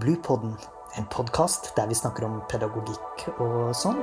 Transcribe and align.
Bluepodden, 0.00 0.52
en 0.98 1.06
podkast 1.08 1.70
der 1.76 1.86
vi 1.88 1.94
snakker 1.96 2.26
om 2.26 2.34
pedagogikk 2.50 3.22
og 3.40 3.70
sånn. 3.72 4.02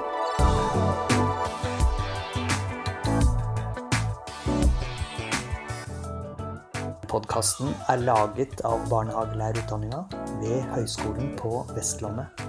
Podkasten 7.12 7.76
er 7.94 8.02
laget 8.08 8.66
av 8.66 8.88
barnehagelærerutdanninga 8.90 10.02
ved 10.42 10.66
Høgskolen 10.74 11.36
på 11.38 11.62
Vestlandet. 11.78 12.42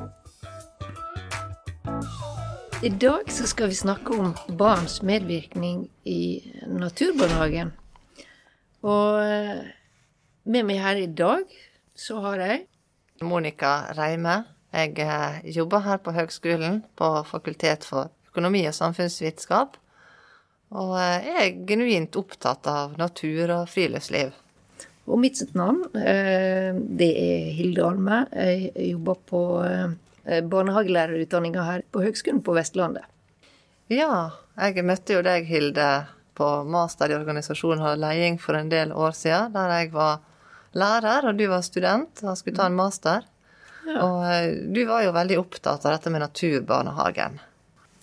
I 2.80 2.96
dag 2.96 3.28
skal 3.28 3.68
vi 3.68 3.80
snakke 3.84 4.16
om 4.24 4.32
barns 4.56 5.02
medvirkning 5.04 5.90
i 6.08 6.22
naturbarnehagen. 6.64 7.76
Og 8.88 9.20
eh, 9.20 9.66
med 10.48 10.64
meg 10.72 10.80
her 10.80 11.04
i 11.04 11.10
dag 11.12 11.44
så 11.92 12.24
har 12.24 12.40
jeg 12.40 12.64
Monica 13.24 13.76
Reime. 13.96 14.42
Jeg 14.74 14.98
eh, 15.02 15.40
jobber 15.54 15.84
her 15.84 16.00
på 16.02 16.14
høgskolen 16.16 16.82
på 16.98 17.10
Fakultet 17.28 17.86
for 17.86 18.10
økonomi 18.30 18.64
og 18.68 18.74
samfunnsvitenskap. 18.76 19.78
Og 20.74 20.94
eh, 20.98 21.28
jeg 21.28 21.36
er 21.42 21.60
genuint 21.68 22.16
opptatt 22.18 22.66
av 22.70 22.96
natur 22.98 23.52
og 23.54 23.68
friluftsliv. 23.70 24.34
Og 25.04 25.20
mitt 25.20 25.42
navn, 25.54 25.84
eh, 26.00 26.72
det 26.74 27.10
er 27.20 27.50
Hilde 27.58 27.84
Alme. 27.84 28.24
Jeg 28.32 28.90
jobber 28.94 29.20
på 29.28 29.42
eh, 29.68 30.40
barnehagelærerutdanninga 30.40 31.66
her 31.68 31.84
på 31.92 32.02
Høgskolen 32.06 32.40
på 32.44 32.56
Vestlandet. 32.56 33.06
Ja, 33.92 34.32
jeg 34.56 34.86
møtte 34.86 35.18
jo 35.18 35.24
deg, 35.24 35.44
Hilde, 35.44 35.88
på 36.34 36.46
master 36.66 37.12
i 37.12 37.18
organisasjon 37.18 37.82
og 37.84 38.00
leding 38.00 38.40
for 38.42 38.58
en 38.58 38.72
del 38.72 38.94
år 38.96 39.12
siden, 39.14 39.52
der 39.54 39.74
jeg 39.76 39.92
var 39.94 40.24
lærer, 40.78 41.28
og 41.30 41.38
du 41.38 41.46
var 41.50 41.64
student 41.66 42.22
og 42.24 42.38
skulle 42.38 42.58
ta 42.58 42.68
en 42.70 42.78
master. 42.78 43.26
Ja. 43.84 43.98
Og 44.00 44.20
eh, 44.28 44.52
du 44.74 44.84
var 44.88 45.04
jo 45.04 45.16
veldig 45.16 45.40
opptatt 45.40 45.84
av 45.84 45.96
dette 45.96 46.12
med 46.12 46.24
naturbarnehagen. 46.24 47.40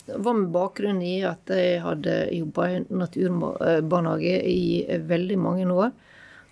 Det 0.05 0.17
var 0.17 0.33
med 0.33 0.49
bakgrunn 0.53 1.01
i 1.05 1.19
at 1.25 1.51
jeg 1.53 1.81
hadde 1.83 2.15
jobba 2.35 2.69
i 2.71 2.79
naturbarnehage 2.89 4.39
i 4.49 4.97
veldig 5.07 5.37
mange 5.39 5.67
år. 5.71 5.91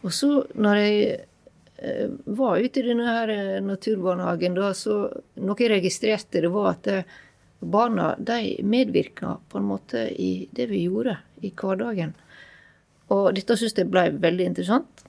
Og 0.05 0.13
så 0.15 0.29
når 0.55 0.79
jeg 0.79 1.17
eh, 1.81 2.13
var 2.39 2.61
ute 2.61 2.79
i 2.81 2.85
denne 2.87 3.09
her 3.09 3.33
eh, 3.33 3.57
naturbarnehagen, 3.65 4.55
da, 4.55 4.71
så 4.77 5.01
noe 5.41 5.59
jeg 5.59 5.73
registrerte, 5.73 6.43
det 6.45 6.53
var 6.53 6.71
at 6.75 6.89
eh, 6.93 7.17
barna 7.59 8.13
de 8.17 8.59
medvirka 8.63 9.35
på 9.49 9.59
en 9.59 9.67
måte 9.67 10.05
i 10.13 10.47
det 10.55 10.69
vi 10.71 10.85
gjorde 10.85 11.17
i 11.43 11.51
hverdagen. 11.51 12.15
Og 13.11 13.31
dette 13.35 13.57
syns 13.57 13.75
jeg 13.75 13.89
ble 13.91 14.11
veldig 14.21 14.51
interessant. 14.53 15.08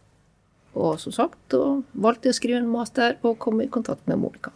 Og 0.78 1.00
som 1.02 1.14
sagt, 1.14 1.38
da 1.50 1.80
valgte 1.92 2.30
å 2.30 2.36
skrive 2.36 2.60
en 2.62 2.70
master 2.70 3.16
og 3.26 3.38
komme 3.42 3.66
i 3.66 3.72
kontakt 3.72 4.06
med 4.10 4.20
Monica. 4.22 4.52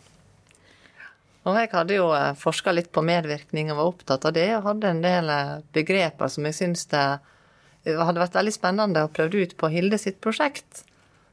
Og 1.44 1.58
jeg 1.58 1.68
hadde 1.74 1.98
jo 1.98 2.06
forska 2.40 2.72
litt 2.72 2.88
på 2.94 3.02
medvirkning 3.04 3.68
og 3.72 3.78
var 3.78 3.90
opptatt 3.90 4.24
av 4.24 4.32
det, 4.36 4.48
og 4.56 4.64
hadde 4.70 4.92
en 4.94 5.02
del 5.04 5.28
eh, 5.28 5.54
begreper 5.76 6.30
som 6.32 6.46
jeg 6.48 6.56
syns 6.56 6.86
det 6.92 7.04
hadde 7.84 8.22
vært 8.22 8.38
veldig 8.38 8.54
spennende 8.54 9.04
å 9.04 9.12
prøve 9.12 9.44
ut 9.44 9.56
på 9.60 9.68
Hilde 9.72 9.98
sitt 10.00 10.22
prosjekt. 10.24 10.84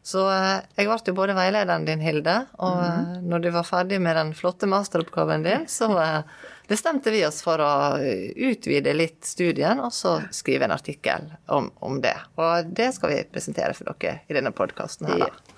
Så 0.04 0.26
eh, 0.34 0.66
jeg 0.76 0.90
ble 0.90 0.98
jo 1.08 1.16
både 1.16 1.38
veilederen 1.38 1.86
din, 1.88 2.04
Hilde, 2.04 2.42
og 2.60 2.82
mm. 2.82 3.30
når 3.32 3.46
du 3.46 3.50
var 3.56 3.68
ferdig 3.68 4.02
med 4.04 4.18
den 4.18 4.34
flotte 4.36 4.68
masteroppgaven 4.70 5.46
din, 5.46 5.68
så 5.72 5.92
eh, 6.02 6.50
bestemte 6.72 7.12
vi 7.12 7.26
oss 7.28 7.42
for 7.44 7.62
å 7.62 7.72
utvide 8.00 8.96
litt 8.96 9.28
studien, 9.28 9.84
og 9.84 9.92
så 9.94 10.18
skrive 10.32 10.66
en 10.68 10.76
artikkel 10.76 11.28
om, 11.52 11.70
om 11.84 12.00
det. 12.04 12.16
Og 12.40 12.72
det 12.72 12.94
skal 12.96 13.12
vi 13.12 13.22
presentere 13.30 13.76
for 13.78 13.92
dere 13.92 14.22
i 14.32 14.38
denne 14.40 14.56
podkasten 14.56 15.12
her, 15.12 15.28
da. 15.28 15.58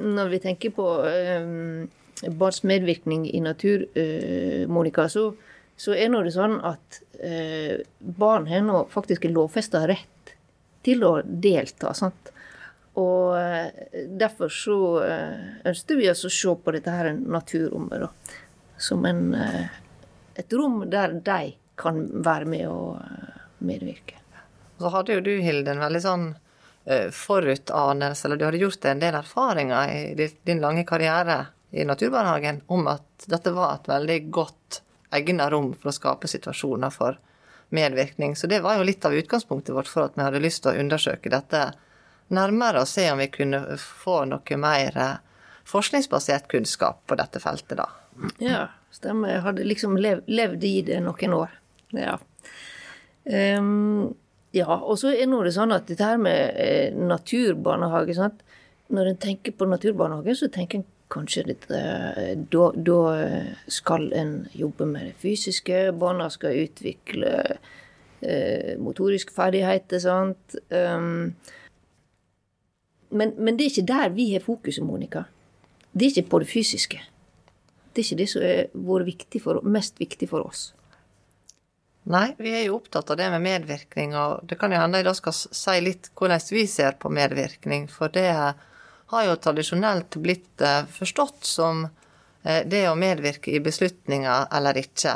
Når 0.00 0.30
vi 0.32 0.40
tenker 0.40 0.72
på 0.72 0.88
um 1.04 1.84
barns 2.22 2.62
medvirkning 2.62 3.26
i 3.30 3.40
natur, 3.40 3.86
uh, 3.96 4.68
Monica, 4.68 5.08
så, 5.08 5.32
så 5.76 5.94
er 5.94 6.10
nå 6.12 6.22
det 6.24 6.34
sånn 6.34 6.58
at 6.64 7.00
uh, 7.20 7.80
barn 7.98 8.48
har 8.50 8.64
nå 8.64 8.84
faktisk 8.92 9.26
lovfesta 9.30 9.84
rett 9.90 10.34
til 10.84 11.04
å 11.06 11.16
delta. 11.24 11.94
sant? 11.94 12.30
Og 13.00 13.34
derfor 14.14 14.52
så 14.54 14.74
ønsket 15.66 15.96
vi 15.98 16.04
oss 16.12 16.20
å 16.28 16.30
se 16.30 16.52
på 16.54 16.74
dette 16.76 16.92
her 16.94 17.08
naturrommet 17.18 18.04
som 18.78 19.02
en, 19.08 19.32
et 20.34 20.52
rom 20.52 20.82
der 20.90 21.18
de 21.24 21.54
kan 21.80 22.00
være 22.24 22.48
med 22.50 22.68
og 22.68 23.00
eh, 23.00 23.42
medvirke. 23.64 24.20
Så 24.78 24.90
hadde 24.90 25.18
jo 25.18 25.22
du, 25.22 25.34
Hilde, 25.38 25.70
en 25.70 25.84
veldig 25.84 26.02
sånn 26.02 26.32
forutanelse, 27.16 28.26
eller 28.26 28.36
du 28.36 28.42
hadde 28.44 28.58
gjort 28.60 28.84
en 28.90 28.98
del 29.00 29.14
erfaringer 29.16 29.92
i 30.20 30.26
din 30.44 30.58
lange 30.60 30.82
karriere 30.84 31.38
i 31.72 31.86
naturbarnehagen 31.88 32.58
om 32.66 32.90
at 32.92 33.24
dette 33.26 33.54
var 33.54 33.78
et 33.78 33.88
veldig 33.88 34.18
godt 34.34 34.82
egnet 35.14 35.50
rom 35.50 35.72
for 35.72 35.90
å 35.90 35.94
skape 35.96 36.28
situasjoner 36.30 36.92
for 36.94 37.16
medvirkning. 37.74 38.36
Så 38.36 38.46
det 38.46 38.60
var 38.60 38.78
jo 38.78 38.86
litt 38.86 39.04
av 39.04 39.14
utgangspunktet 39.14 39.74
vårt 39.74 39.90
for 39.90 40.06
at 40.06 40.18
vi 40.18 40.22
hadde 40.22 40.42
lyst 40.42 40.62
til 40.62 40.74
å 40.74 40.84
undersøke 40.84 41.32
dette 41.32 41.64
nærmere 42.34 42.82
og 42.82 42.88
se 42.88 43.08
om 43.10 43.18
vi 43.18 43.30
kunne 43.32 43.62
få 43.80 44.22
noe 44.30 44.58
mer 44.60 44.98
forskningsbasert 45.68 46.48
kunnskap 46.52 47.02
på 47.08 47.18
dette 47.18 47.40
feltet, 47.42 47.78
da. 47.80 47.88
Ja, 48.42 48.66
stemmer. 48.94 49.32
Jeg 49.32 49.44
hadde 49.46 49.66
liksom 49.66 49.96
levd, 49.98 50.28
levd 50.30 50.66
i 50.68 50.74
det 50.86 51.00
noen 51.04 51.36
år. 51.36 51.54
Ja. 51.94 52.18
Um, 53.24 54.14
ja, 54.54 54.68
og 54.70 54.98
så 55.00 55.14
er 55.14 55.26
nå 55.26 55.40
det 55.42 55.54
sånn 55.56 55.74
at 55.74 55.88
dette 55.90 56.06
her 56.06 56.20
med 56.20 56.58
eh, 56.60 56.94
naturbarnehage 56.94 58.14
sant? 58.18 58.44
Når 58.94 59.10
en 59.10 59.22
tenker 59.22 59.54
på 59.56 59.66
naturbarnehage, 59.66 60.36
så 60.38 60.50
tenker 60.52 60.82
en 60.82 60.90
kanskje 61.14 61.44
dette 61.48 61.80
da, 62.52 62.68
da, 62.74 63.00
skal 63.70 64.08
en 64.16 64.34
jobbe 64.54 64.86
med 64.88 65.08
det 65.10 65.16
fysiske. 65.22 65.88
Barna 65.98 66.28
skal 66.32 66.60
utvikle 66.64 67.34
eh, 68.20 68.74
motoriske 68.80 69.34
ferdigheter, 69.34 70.02
sant. 70.02 70.58
Um, 70.70 71.34
men, 73.14 73.34
men, 73.38 73.56
det 73.56 73.66
er 73.66 73.72
ikke 73.72 73.88
der 73.90 74.14
vi 74.14 74.32
har 74.32 74.44
fokuset, 74.44 74.84
Monica. 74.86 75.26
Det 75.94 76.06
er 76.06 76.10
ikke 76.10 76.30
på 76.32 76.42
det 76.42 76.50
fysiske. 76.50 77.02
Det 77.94 78.02
er 78.02 78.06
ikke 78.08 78.18
det 78.18 78.30
som 78.30 78.42
har 78.42 79.54
vært 79.54 79.68
mest 79.70 80.00
viktig 80.02 80.28
for 80.30 80.42
oss. 80.42 80.72
Nei, 82.10 82.34
vi 82.36 82.50
er 82.52 82.66
jo 82.66 82.76
opptatt 82.76 83.14
av 83.14 83.16
det 83.16 83.30
med 83.32 83.44
medvirkning, 83.46 84.12
og 84.18 84.42
det 84.44 84.58
kan 84.60 84.74
jo 84.74 84.80
hende 84.82 85.00
jeg 85.00 85.06
da 85.06 85.14
skal 85.16 85.32
si 85.32 85.76
litt 85.80 86.10
hvordan 86.18 86.42
vi 86.52 86.66
ser 86.68 86.98
på 87.00 87.08
medvirkning. 87.08 87.86
For 87.88 88.12
det 88.12 88.28
har 88.34 89.24
jo 89.24 89.36
tradisjonelt 89.40 90.18
blitt 90.20 90.60
eh, 90.60 90.82
forstått 90.90 91.48
som 91.48 91.86
eh, 91.86 92.60
det 92.66 92.82
å 92.90 92.98
medvirke 92.98 93.54
i 93.54 93.62
beslutninger 93.64 94.50
eller 94.52 94.82
ikke. 94.82 95.14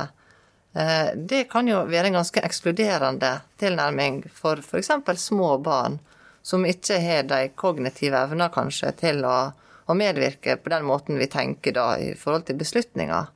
Eh, 0.72 1.10
det 1.16 1.44
kan 1.52 1.68
jo 1.68 1.82
være 1.90 2.08
en 2.08 2.20
ganske 2.22 2.40
ekskluderende 2.46 3.34
tilnærming 3.60 4.22
for 4.32 4.62
f.eks. 4.64 4.94
små 5.20 5.58
barn 5.58 5.98
som 6.42 6.64
ikke 6.64 7.00
har 7.04 7.28
de 7.28 7.50
kognitive 7.58 8.16
evner 8.16 8.52
kanskje 8.54 8.94
til 9.02 9.24
å, 9.28 9.50
å, 9.88 9.96
medvirke 9.96 10.58
på 10.60 10.72
den 10.72 10.86
måten 10.86 11.18
vi 11.18 11.30
tenker 11.32 11.76
da 11.76 11.90
i 11.98 12.12
forhold 12.18 12.48
til 12.48 12.58
beslutninger. 12.60 13.34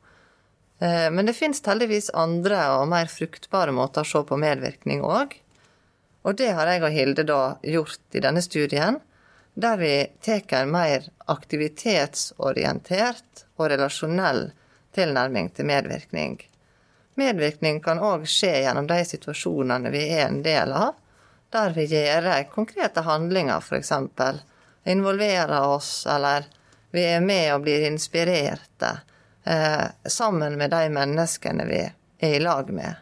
Men 0.83 1.29
det 1.29 1.39
finnes 1.39 1.63
heldigvis 1.63 2.11
andre 2.19 2.59
og 2.75 2.89
mer 2.91 3.07
fruktbare 3.09 3.73
måter 3.73 4.03
å 4.03 4.09
se 4.09 4.23
på 4.27 4.39
medvirkning 4.41 5.05
òg. 5.07 5.37
Og 6.27 6.37
det 6.39 6.51
har 6.57 6.71
jeg 6.71 6.83
og 6.83 6.95
Hilde 6.95 7.25
da 7.27 7.43
gjort 7.63 8.19
i 8.19 8.23
denne 8.23 8.43
studien 8.43 8.99
der 9.55 9.77
vi 9.77 10.07
tar 10.25 10.63
en 10.63 10.71
mer 10.73 11.09
aktivitetsorientert 11.31 13.45
og 13.59 13.71
relasjonell 13.71 14.51
tilnærming 14.97 15.51
til 15.57 15.65
medvirkning. 15.69 16.41
Medvirkning 17.21 17.83
kan 17.85 17.99
òg 18.01 18.25
skje 18.29 18.63
gjennom 18.65 18.87
de 18.89 19.05
situasjonene 19.05 19.91
vi 19.93 20.03
er 20.15 20.27
en 20.29 20.43
del 20.45 20.73
av, 20.73 20.95
der 21.53 21.73
vi 21.77 21.85
gjør 21.91 22.49
konkrete 22.53 23.01
handlinger, 23.05 23.61
f.eks. 23.61 23.93
Involverer 24.85 25.69
oss, 25.69 26.07
eller 26.07 26.45
vi 26.91 27.05
er 27.15 27.21
med 27.21 27.55
og 27.55 27.63
blir 27.65 27.87
inspirerte 27.87 28.91
eh, 29.45 29.87
sammen 30.05 30.59
med 30.59 30.71
de 30.71 30.89
menneskene 30.93 31.67
vi 31.69 31.81
er 32.19 32.37
i 32.37 32.43
lag 32.43 32.71
med. 32.75 32.95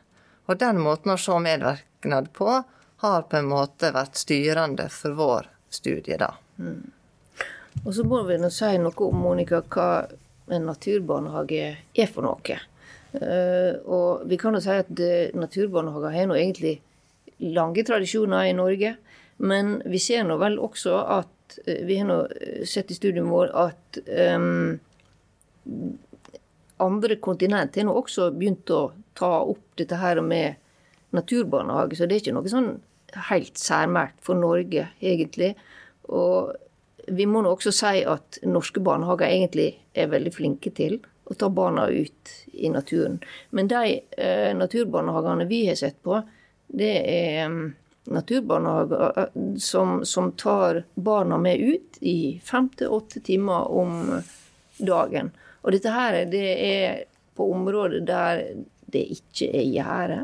Og 0.47 0.59
den 0.61 0.81
måten 0.83 1.15
å 1.15 1.19
se 1.21 1.39
medvirknad 1.41 2.33
på 2.37 2.63
har 3.01 3.23
på 3.23 3.37
en 3.37 3.49
måte 3.49 3.93
vært 3.97 4.19
styrende 4.21 4.89
for 4.93 5.17
vår 5.17 5.49
studie, 5.73 6.19
da. 6.21 6.35
Mm. 6.59 6.91
Og 7.85 7.95
så 7.95 8.05
må 8.05 8.23
vi 8.29 8.37
nå 8.41 8.51
si 8.53 8.75
noe 8.83 9.07
om 9.07 9.23
Monica, 9.25 9.63
hva 9.63 10.05
en 10.51 10.67
naturbarnehage 10.69 11.71
er 11.95 12.11
for 12.11 12.27
noe. 12.27 12.59
Uh, 13.11 13.75
og 13.91 14.27
vi 14.31 14.37
kan 14.39 14.55
jo 14.55 14.61
si 14.63 14.75
at 14.75 14.91
uh, 14.91 15.39
naturbarnehager 15.39 16.15
har 16.15 16.29
nå 16.31 16.37
egentlig 16.39 16.77
lange 17.41 17.83
tradisjoner 17.87 18.51
i 18.51 18.57
Norge. 18.59 18.95
Men 19.41 19.79
vi 19.89 20.03
ser 20.03 20.27
nå 20.29 20.37
vel 20.43 20.59
også 20.61 20.99
at 21.17 21.31
uh, 21.67 21.81
Vi 21.89 21.99
har 22.01 22.09
nå 22.09 22.21
sett 22.69 22.91
i 22.91 22.99
studien 22.99 23.29
vår 23.31 23.53
at 23.57 24.01
um, 24.39 24.79
andre 26.81 27.17
kontinent 27.21 27.77
har 27.77 27.87
nå 27.89 27.95
også 27.97 28.31
begynt 28.37 28.71
å 28.73 28.91
ta 29.19 29.33
opp 29.43 29.77
dette 29.81 29.99
her 30.01 30.23
med 30.25 30.61
naturbarnehage. 31.17 31.99
Så 31.99 32.07
det 32.07 32.17
er 32.17 32.25
ikke 32.25 32.37
noe 32.39 32.53
sånn 32.53 32.73
helt 33.31 33.59
særmært 33.59 34.17
for 34.25 34.39
Norge, 34.39 34.89
egentlig. 35.03 35.55
Og 36.09 36.55
vi 37.11 37.27
må 37.27 37.43
nå 37.43 37.53
også 37.55 37.73
si 37.75 38.03
at 38.07 38.41
norske 38.47 38.83
barnehager 38.85 39.29
egentlig 39.29 39.73
er 39.99 40.13
veldig 40.13 40.33
flinke 40.35 40.73
til 40.75 41.01
å 41.31 41.37
ta 41.39 41.51
barna 41.53 41.87
ut 41.91 42.33
i 42.53 42.71
naturen. 42.73 43.21
Men 43.55 43.71
de 43.71 44.01
eh, 44.19 44.51
naturbarnehagene 44.57 45.47
vi 45.51 45.65
har 45.69 45.79
sett 45.79 46.01
på, 46.03 46.19
det 46.71 46.95
er 47.11 47.51
mm, 47.51 47.69
naturbarnehager 48.11 49.19
eh, 49.19 49.39
som, 49.59 50.01
som 50.05 50.33
tar 50.33 50.83
barna 50.95 51.39
med 51.39 51.61
ut 51.61 52.01
i 52.01 52.41
fem 52.45 52.69
til 52.77 52.93
åtte 52.97 53.23
timer 53.27 53.71
om 53.71 54.21
dagen. 54.79 55.31
Og 55.63 55.75
dette 55.77 55.93
her 55.95 56.25
det 56.31 56.49
er 56.67 57.01
på 57.37 57.51
områder 57.53 58.05
der 58.07 58.45
det 58.91 59.05
ikke 59.15 59.51
er 59.55 59.67
gjerde. 59.71 60.21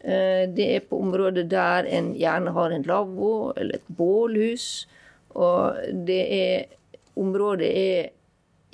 Eh, 0.00 0.44
det 0.52 0.68
er 0.76 0.86
på 0.86 1.00
områder 1.02 1.48
der 1.50 1.88
en 1.90 2.12
gjerne 2.14 2.54
har 2.54 2.74
en 2.74 2.86
lavvo 2.86 3.32
eller 3.56 3.80
et 3.80 3.88
bålhus. 3.88 4.86
Og 5.36 5.92
det 6.06 6.24
er 6.40 6.72
Området 7.16 7.68
er 7.72 8.08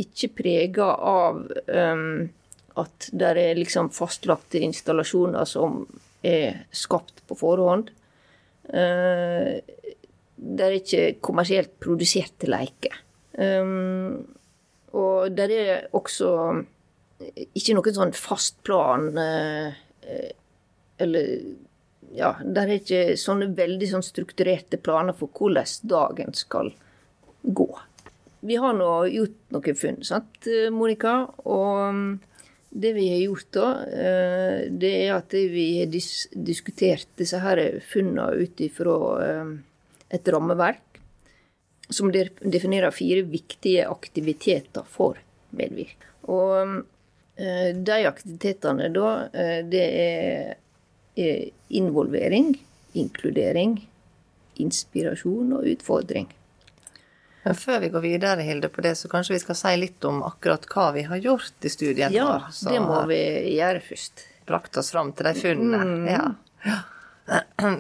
ikke 0.03 0.29
prega 0.35 0.89
av 1.07 1.37
um, 1.47 2.25
at 2.75 3.07
det 3.15 3.29
er 3.39 3.59
liksom 3.59 3.93
fastlagte 3.95 4.59
installasjoner 4.67 5.47
som 5.47 5.85
er 6.27 6.65
skapt 6.75 7.23
på 7.29 7.37
forhånd. 7.39 7.93
Uh, 8.69 9.59
det 10.43 10.67
er 10.67 10.77
ikke 10.77 11.03
kommersielt 11.23 11.75
produserte 11.83 12.51
leker. 12.51 12.95
Um, 13.39 14.23
og 14.99 15.33
det 15.33 15.49
er 15.55 15.87
også 15.97 16.31
ikke 17.33 17.77
noen 17.79 17.95
sånn 17.97 18.13
fast 18.13 18.59
plan 18.67 19.07
eller 21.01 21.29
ja, 22.13 22.35
det 22.45 22.61
er 22.61 22.75
ikke 22.75 23.01
sånne 23.17 23.53
veldig 23.57 23.89
sånn 23.89 24.05
strukturerte 24.05 24.77
planer 24.83 25.17
for 25.17 25.33
hvordan 25.33 25.89
dagen 25.89 26.37
skal 26.37 26.69
gå. 27.43 27.69
Vi 28.43 28.59
har 28.59 28.75
nå 28.77 28.91
gjort 29.15 29.55
noen 29.55 29.79
funn, 29.79 30.03
sant, 30.05 30.51
Monica? 30.75 31.15
Og 31.47 32.19
det 32.75 32.93
vi 32.93 33.09
har 33.09 33.19
gjort 33.19 33.51
da, 33.53 33.67
eh, 33.85 34.71
det 34.71 34.93
er 35.05 35.13
at 35.19 35.35
vi 35.35 35.67
har 35.79 35.91
dis 35.93 36.29
diskutert 36.33 37.11
disse 37.21 37.41
her 37.43 37.61
funnene 37.85 38.31
ut 38.41 38.63
ifra 38.65 38.97
eh, 39.27 39.53
et 40.17 40.33
rammeverk 40.33 41.01
som 41.93 42.09
definerer 42.13 42.95
fire 42.97 43.27
viktige 43.29 43.85
aktiviteter 43.85 44.89
for 44.89 45.21
medvirkning. 45.53 46.09
Og 46.33 46.79
eh, 47.37 47.71
de 47.77 47.99
aktivitetene 48.09 48.89
da, 48.95 49.09
det 49.69 49.87
er 50.01 50.55
involvering, 51.77 52.55
inkludering, 52.97 53.75
inspirasjon 54.63 55.59
og 55.59 55.69
utfordring. 55.69 56.31
Men 57.43 57.59
før 57.59 57.81
vi 57.83 57.91
går 57.91 58.05
videre 58.05 58.45
Hilde, 58.47 58.69
på 58.71 58.85
det, 58.85 58.95
så 58.99 59.09
kanskje 59.11 59.35
vi 59.35 59.43
skal 59.43 59.59
si 59.59 59.73
litt 59.81 60.05
om 60.07 60.23
akkurat 60.23 60.67
hva 60.71 60.91
vi 60.95 61.03
har 61.09 61.19
gjort 61.23 61.67
i 61.67 61.73
studien. 61.73 62.15
Ja, 62.15 62.39
det 62.69 62.79
må 62.85 63.01
vi 63.11 63.19
gjøre 63.57 63.83
først. 63.83 64.29
Brakt 64.47 64.77
oss 64.79 64.91
fram 64.95 65.13
til 65.17 65.27
de 65.27 65.35
funnene. 65.39 65.83
Mm. 65.83 66.09
Ja. 66.67 66.81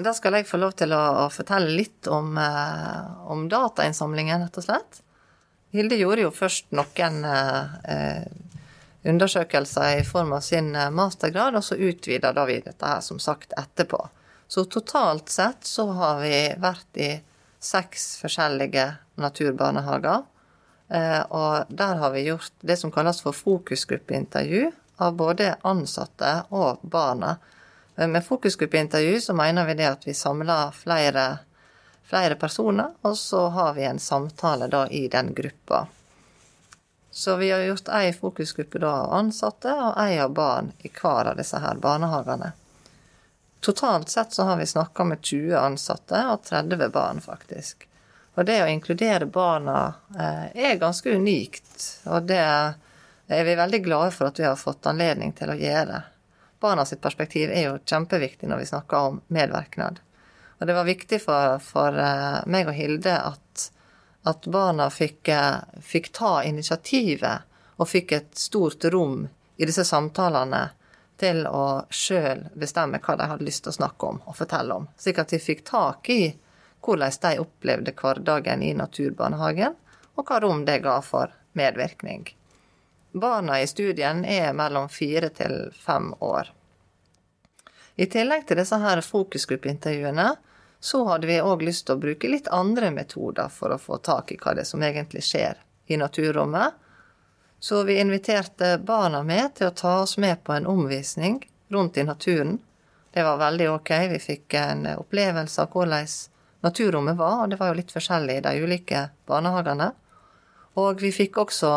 Da 0.06 0.12
skal 0.14 0.36
jeg 0.38 0.46
få 0.46 0.60
lov 0.62 0.76
til 0.78 0.92
å, 0.94 1.00
å 1.24 1.30
fortelle 1.34 1.74
litt 1.74 2.06
om, 2.06 2.36
eh, 2.38 3.08
om, 3.30 3.48
datainnsamlingen, 3.50 4.44
rett 4.46 4.58
og 4.60 4.64
slett. 4.64 5.00
Hilde 5.74 5.98
gjorde 5.98 6.22
jo 6.22 6.30
først 6.34 6.70
noen 6.76 7.24
eh, 7.26 8.22
undersøkelser 9.02 9.98
i 9.98 10.04
form 10.06 10.32
av 10.38 10.44
sin 10.46 10.70
eh, 10.78 10.90
mastergrad, 10.94 11.58
og 11.58 11.66
så 11.66 11.74
utvida 11.74 12.32
da 12.32 12.46
vi 12.48 12.60
dette 12.62 12.94
her 12.94 13.02
som 13.04 13.18
sagt 13.22 13.52
etterpå. 13.58 13.98
Så 14.48 14.64
totalt 14.70 15.32
sett 15.32 15.66
så 15.66 15.88
har 15.96 16.22
vi 16.22 16.36
vært 16.62 17.02
i 17.02 17.10
seks 17.62 18.16
forskjellige 18.20 18.86
naturbarnehager. 19.20 20.22
Eh, 20.88 21.22
og 21.30 21.70
der 21.72 21.94
har 22.02 22.10
vi 22.10 22.26
gjort 22.26 22.52
det 22.60 22.76
som 22.76 22.92
kalles 22.92 23.22
for 23.22 23.32
fokusgruppeintervju 23.32 24.70
av 25.02 25.16
både 25.16 25.54
ansatte 25.62 26.34
og 26.50 26.82
barna. 26.82 27.36
Eh, 27.96 28.08
med 28.08 28.26
fokusgruppeintervju 28.26 29.20
så 29.20 29.34
mener 29.34 29.66
vi 29.66 29.78
det 29.78 29.88
at 29.88 30.06
vi 30.06 30.14
samler 30.14 30.74
flere, 30.76 31.26
flere 32.04 32.36
personer, 32.36 32.92
og 33.02 33.16
så 33.16 33.46
har 33.48 33.74
vi 33.74 33.86
en 33.88 34.02
samtale 34.02 34.68
da 34.68 34.86
i 34.88 35.06
den 35.08 35.34
gruppa. 35.34 35.86
Så 37.12 37.36
vi 37.36 37.50
har 37.50 37.60
gjort 37.60 37.88
ei 37.92 38.12
fokusgruppe 38.12 38.80
da 38.80 38.90
av 39.04 39.12
ansatte 39.12 39.72
og 39.72 39.98
ei 40.00 40.16
av 40.20 40.32
barn 40.32 40.72
i 40.80 40.88
hver 40.88 41.28
av 41.32 41.36
disse 41.36 41.60
her 41.60 41.76
barnehagene. 41.76 42.52
Totalt 43.62 44.08
sett 44.10 44.32
så 44.34 44.46
har 44.48 44.56
vi 44.58 44.66
snakka 44.66 45.04
med 45.06 45.22
20 45.22 45.56
ansatte 45.58 46.20
og 46.32 46.44
30 46.48 46.88
barn, 46.94 47.20
faktisk. 47.22 47.86
Og 48.34 48.46
det 48.48 48.58
å 48.62 48.70
inkludere 48.70 49.28
barna 49.28 49.76
eh, 50.18 50.46
er 50.70 50.80
ganske 50.80 51.12
unikt, 51.14 51.76
og 52.08 52.26
det 52.30 52.40
er 52.42 53.44
vi 53.46 53.54
veldig 53.56 53.82
glade 53.84 54.10
for 54.16 54.32
at 54.32 54.40
vi 54.40 54.48
har 54.48 54.58
fått 54.58 54.88
anledning 54.90 55.34
til 55.36 55.52
å 55.52 55.58
gjøre. 55.58 56.00
Barna 56.62 56.86
sitt 56.88 57.02
perspektiv 57.04 57.52
er 57.52 57.68
jo 57.68 57.78
kjempeviktig 57.84 58.50
når 58.50 58.64
vi 58.64 58.70
snakker 58.72 59.12
om 59.12 59.20
medvirknad. 59.28 60.00
Og 60.58 60.66
det 60.66 60.74
var 60.74 60.88
viktig 60.88 61.20
for, 61.22 61.58
for 61.62 62.02
eh, 62.02 62.42
meg 62.50 62.66
og 62.70 62.76
Hilde 62.78 63.14
at 63.20 63.70
at 64.22 64.46
barna 64.46 64.90
fikk, 64.90 65.28
eh, 65.28 65.56
fikk 65.80 66.12
ta 66.12 66.42
initiativet 66.44 67.42
og 67.76 67.88
fikk 67.88 68.12
et 68.12 68.38
stort 68.38 68.84
rom 68.84 69.26
i 69.56 69.66
disse 69.66 69.84
samtalene 69.84 70.68
til 71.22 71.44
å 71.46 71.84
sjøl 71.94 72.48
bestemme 72.58 72.98
hva 73.02 73.16
de 73.18 73.28
hadde 73.30 73.46
lyst 73.46 73.64
til 73.64 73.72
å 73.72 73.78
snakke 73.78 74.08
om 74.10 74.20
og 74.26 74.36
fortelle 74.36 74.74
om, 74.74 74.88
slik 74.98 75.20
at 75.22 75.30
de 75.34 75.38
fikk 75.42 75.64
tak 75.68 76.10
i 76.10 76.22
hvordan 76.82 77.18
de 77.22 77.38
opplevde 77.38 77.94
hverdagen 77.94 78.62
i 78.66 78.72
naturbarnehagen, 78.74 79.76
og 80.18 80.26
hva 80.28 80.40
rom 80.42 80.64
det 80.66 80.80
ga 80.84 80.98
for 81.06 81.30
medvirkning. 81.56 82.26
Barna 83.12 83.60
i 83.60 83.68
studien 83.70 84.24
er 84.24 84.52
mellom 84.56 84.88
fire 84.88 85.28
til 85.36 85.70
fem 85.76 86.10
år. 86.18 86.50
I 87.96 88.08
tillegg 88.08 88.46
til 88.48 88.58
disse 88.58 88.78
her 88.80 89.02
fokusgruppeintervjuene 89.04 90.28
så 90.82 91.04
hadde 91.06 91.28
vi 91.28 91.40
òg 91.44 91.62
lyst 91.62 91.86
til 91.86 91.94
å 91.94 92.02
bruke 92.02 92.28
litt 92.28 92.48
andre 92.50 92.90
metoder 92.90 93.52
for 93.52 93.70
å 93.74 93.78
få 93.78 94.00
tak 94.02 94.32
i 94.32 94.38
hva 94.40 94.56
det 94.58 94.64
som 94.66 94.82
egentlig 94.82 95.22
skjer 95.28 95.60
i 95.92 95.98
naturrommet. 96.00 96.72
Så 97.62 97.84
vi 97.84 98.00
inviterte 98.00 98.78
barna 98.78 99.22
med 99.22 99.52
til 99.54 99.68
å 99.68 99.74
ta 99.78 99.90
oss 100.02 100.16
med 100.18 100.40
på 100.42 100.50
en 100.52 100.64
omvisning 100.66 101.36
rundt 101.70 101.96
i 101.96 102.02
naturen. 102.02 102.56
Det 103.14 103.22
var 103.22 103.36
veldig 103.38 103.68
ok. 103.70 103.90
Vi 104.10 104.18
fikk 104.18 104.56
en 104.58 104.80
opplevelse 104.96 105.62
av 105.62 105.68
hvordan 105.70 106.08
naturrommet 106.66 107.14
var, 107.20 107.44
og 107.44 107.52
det 107.52 107.60
var 107.60 107.70
jo 107.70 107.76
litt 107.78 107.94
forskjellig 107.94 108.40
i 108.40 108.42
de 108.42 108.54
ulike 108.66 109.04
barnehagene. 109.30 109.92
Og 110.82 111.04
vi 111.06 111.12
fikk 111.14 111.38
også 111.44 111.70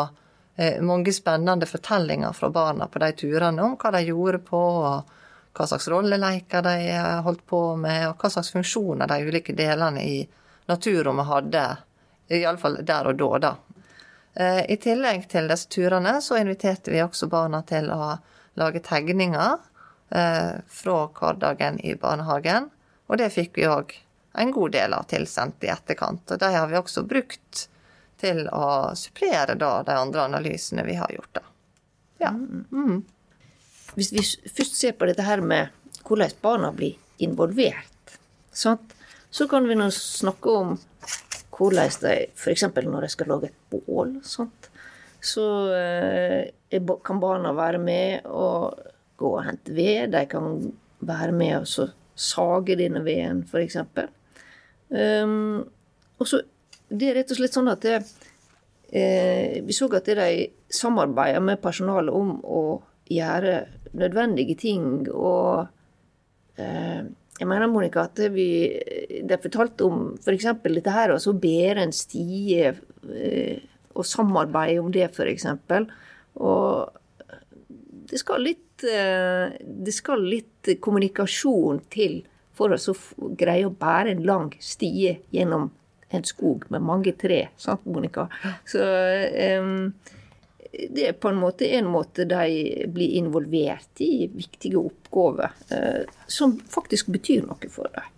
eh, 0.56 0.82
mange 0.82 1.14
spennende 1.14 1.70
fortellinger 1.70 2.34
fra 2.34 2.50
barna 2.50 2.90
på 2.90 3.04
de 3.04 3.12
turene 3.22 3.62
om 3.62 3.78
hva 3.78 3.94
de 3.94 4.02
gjorde 4.08 4.42
på, 4.42 4.64
og 4.90 5.14
hva 5.54 5.68
slags 5.70 5.86
rolleleker 5.94 6.66
de 6.66 6.74
holdt 7.28 7.46
på 7.46 7.62
med, 7.78 8.08
og 8.08 8.18
hva 8.18 8.32
slags 8.34 8.50
funksjoner 8.58 9.06
de 9.06 9.22
ulike 9.30 9.54
delene 9.54 10.02
i 10.02 10.18
naturrommet 10.66 11.30
hadde, 11.30 11.64
iallfall 12.42 12.82
der 12.82 13.12
og 13.12 13.22
da, 13.22 13.32
da. 13.46 13.54
Eh, 14.36 14.70
I 14.72 14.76
tillegg 14.76 15.28
til 15.32 15.48
disse 15.48 15.68
turene 15.72 16.18
så 16.20 16.36
inviterte 16.36 16.92
vi 16.92 17.00
også 17.00 17.28
barna 17.32 17.62
til 17.64 17.88
å 17.92 18.16
lage 18.60 18.82
tegninger 18.84 19.54
eh, 20.12 20.58
fra 20.80 20.96
hverdagen 21.16 21.78
i 21.80 21.94
barnehagen, 22.00 22.68
og 23.08 23.20
det 23.20 23.30
fikk 23.32 23.56
vi 23.56 23.68
òg 23.70 23.94
en 24.36 24.52
god 24.52 24.74
del 24.76 24.92
av 24.92 25.06
tilsendt 25.08 25.64
i 25.64 25.72
etterkant. 25.72 26.28
Og 26.28 26.40
de 26.42 26.50
har 26.52 26.68
vi 26.68 26.76
også 26.76 27.06
brukt 27.08 27.66
til 28.20 28.44
å 28.52 28.92
supplere 28.96 29.56
da 29.56 29.80
de 29.86 29.96
andre 29.96 30.26
analysene 30.28 30.84
vi 30.84 30.98
har 31.00 31.12
gjort, 31.16 31.40
da. 31.40 31.44
Ja. 32.26 32.32
Mm. 32.32 33.04
Hvis 33.96 34.12
vi 34.12 34.24
først 34.52 34.76
ser 34.76 34.96
på 34.96 35.08
dette 35.08 35.24
her 35.24 35.40
med 35.40 35.72
hvordan 36.04 36.36
barna 36.44 36.72
blir 36.76 36.96
involvert, 37.24 38.18
sant? 38.52 38.92
så 39.30 39.48
kan 39.48 39.66
vi 39.68 39.76
nå 39.76 39.88
snakke 39.92 40.52
om 40.52 40.76
hvordan 41.56 42.00
de 42.02 42.16
F.eks. 42.34 42.66
når 42.76 43.06
jeg 43.06 43.14
skal 43.14 43.30
lage 43.32 43.50
et 43.50 43.60
bål. 43.72 44.18
Sant? 44.26 44.70
Så 45.22 45.44
eh, 45.74 46.80
kan 47.04 47.20
barna 47.20 47.54
være 47.56 47.80
med 47.82 48.26
og 48.28 48.76
gå 49.16 49.30
og 49.38 49.44
hente 49.46 49.74
ved. 49.74 50.12
De 50.12 50.26
kan 50.28 50.60
være 51.00 51.32
med 51.32 51.62
og 51.62 51.94
sage 52.16 52.76
denne 52.78 53.02
veden, 53.04 53.42
f.eks. 53.44 53.76
Um, 53.76 54.04
ehm, 54.96 55.64
og 56.18 56.28
så 56.28 56.42
Det 56.88 57.08
er 57.08 57.16
rett 57.18 57.32
og 57.34 57.38
slett 57.40 57.54
sånn 57.56 57.66
at 57.66 57.82
det, 57.82 57.96
eh, 58.94 59.56
vi 59.66 59.74
så 59.74 59.88
at 59.98 60.06
de 60.06 60.34
samarbeider 60.70 61.42
med 61.42 61.58
personalet 61.58 62.14
om 62.14 62.36
å 62.46 62.60
gjøre 63.10 63.56
nødvendige 63.98 64.54
ting. 64.60 65.08
Og 65.10 65.66
eh, 66.62 67.08
jeg 67.36 67.48
mener, 67.48 67.68
Monica, 67.68 68.06
at 68.06 68.20
vi 68.32 68.48
Det 69.22 69.36
er 69.36 69.42
fortalt 69.42 69.82
om 69.84 70.14
f.eks. 70.16 70.48
dette 70.64 70.94
her 70.94 71.12
å 71.12 71.34
bære 71.36 71.84
en 71.84 71.94
stie 71.94 72.70
eh, 72.72 73.58
og 73.96 74.04
samarbeide 74.04 74.82
om 74.84 74.92
det, 74.92 75.08
f.eks. 75.10 75.46
Og 76.40 77.36
det 78.06 78.20
skal 78.22 78.44
litt 78.44 78.86
eh, 78.88 79.56
Det 79.60 79.94
skal 79.94 80.24
litt 80.24 80.76
kommunikasjon 80.80 81.84
til 81.92 82.22
for 82.56 82.72
å 82.72 83.32
greie 83.36 83.68
å 83.68 83.74
bære 83.74 84.14
en 84.14 84.22
lang 84.24 84.52
stie 84.64 85.18
gjennom 85.34 85.68
en 86.16 86.24
skog 86.24 86.64
med 86.72 86.84
mange 86.86 87.12
tre, 87.18 87.48
sant, 87.60 87.82
Monica? 87.84 88.28
Så 88.64 88.80
um, 89.60 89.90
det 90.90 91.08
er 91.08 91.16
på 91.16 91.30
en 91.30 91.38
måte 91.40 91.68
en 91.76 91.88
måte 91.88 92.24
de 92.28 92.86
blir 92.92 93.16
involvert 93.20 94.00
i 94.04 94.26
viktige 94.32 94.78
oppgaver 94.80 95.54
eh, 95.72 96.04
som 96.26 96.56
faktisk 96.70 97.10
betyr 97.14 97.46
noe 97.46 97.70
for 97.72 97.90
dem. 97.94 98.12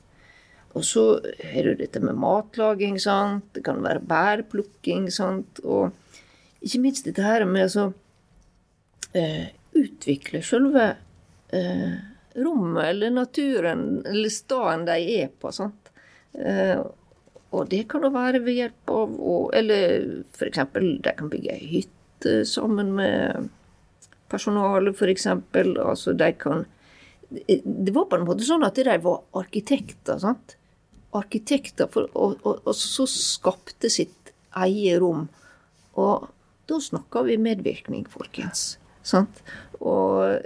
Og 0.76 0.84
så 0.84 1.04
er 1.38 1.70
det 1.70 1.78
dette 1.80 2.02
med 2.04 2.18
matlaging, 2.20 2.98
sant. 3.02 3.46
Det 3.56 3.64
kan 3.66 3.80
være 3.82 4.04
bærplukking, 4.04 5.08
sant. 5.10 5.62
Og 5.64 5.94
ikke 6.62 6.82
minst 6.84 7.08
dette 7.08 7.24
her 7.24 7.46
med 7.48 7.72
å 7.80 7.88
eh, 9.16 9.48
utvikle 9.78 10.42
selve 10.44 10.90
eh, 11.54 11.96
rommet 12.38 12.92
eller 12.92 13.14
naturen 13.16 14.04
eller 14.06 14.30
staden 14.32 14.86
de 14.86 14.98
er 15.18 15.32
på. 15.34 15.50
sant? 15.54 15.92
Og 17.48 17.70
det 17.72 17.86
kan 17.90 18.04
det 18.04 18.12
være 18.14 18.42
ved 18.44 18.58
hjelp 18.60 18.90
av 18.92 19.14
Eller 19.56 20.02
f.eks. 20.36 20.60
de 20.76 21.14
kan 21.16 21.30
bygge 21.32 21.54
ei 21.56 21.70
hytte 21.72 21.97
sammen 22.48 22.94
med 22.96 23.48
personalet, 24.28 24.96
f.eks. 24.96 25.26
Altså 25.84 26.12
de 26.12 26.32
kan 26.40 26.66
Det 27.28 27.92
var 27.92 28.08
på 28.08 28.16
en 28.16 28.24
måte 28.24 28.46
sånn 28.46 28.64
at 28.64 28.78
de 28.78 28.96
var 29.04 29.22
arkitekter. 29.36 30.18
sant? 30.18 30.56
Arkitekter, 31.16 31.88
for, 31.92 32.08
og, 32.14 32.38
og, 32.42 32.62
og, 32.64 32.74
så 32.76 33.04
skapte 33.08 33.90
sitt 33.92 34.32
eget 34.56 35.00
rom. 35.02 35.26
Og 36.00 36.28
da 36.68 36.80
snakker 36.80 37.26
vi 37.28 37.36
medvirkning, 37.40 38.06
folkens. 38.08 38.78
Sant? 39.04 39.42
Og 39.80 40.40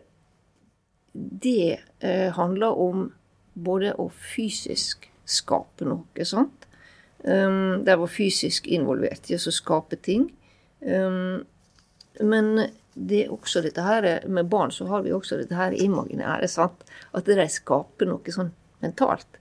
det 1.12 1.78
eh, 2.00 2.30
handler 2.34 2.78
om 2.78 3.08
både 3.54 3.94
å 4.00 4.08
fysisk 4.34 5.08
skape 5.28 5.86
noe, 5.86 6.26
sant? 6.26 6.66
Um, 7.22 7.84
der 7.86 8.00
var 8.00 8.10
fysisk 8.10 8.66
involvert 8.66 9.28
i 9.30 9.36
å 9.38 9.54
skape 9.54 9.98
ting. 10.02 10.26
Um, 10.82 11.44
men 12.22 12.68
det 12.94 13.24
er 13.24 13.32
også 13.32 13.62
dette 13.64 13.82
her, 13.84 14.06
med 14.28 14.50
barn 14.52 14.72
så 14.74 14.86
har 14.90 15.04
vi 15.04 15.12
også 15.14 15.38
dette 15.40 15.56
her 15.56 15.72
imaginære. 15.72 16.48
sant? 16.48 16.84
At 17.16 17.26
de 17.26 17.48
skaper 17.48 18.08
noe 18.08 18.34
sånn 18.34 18.52
mentalt. 18.84 19.40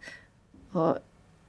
Og 0.74 1.00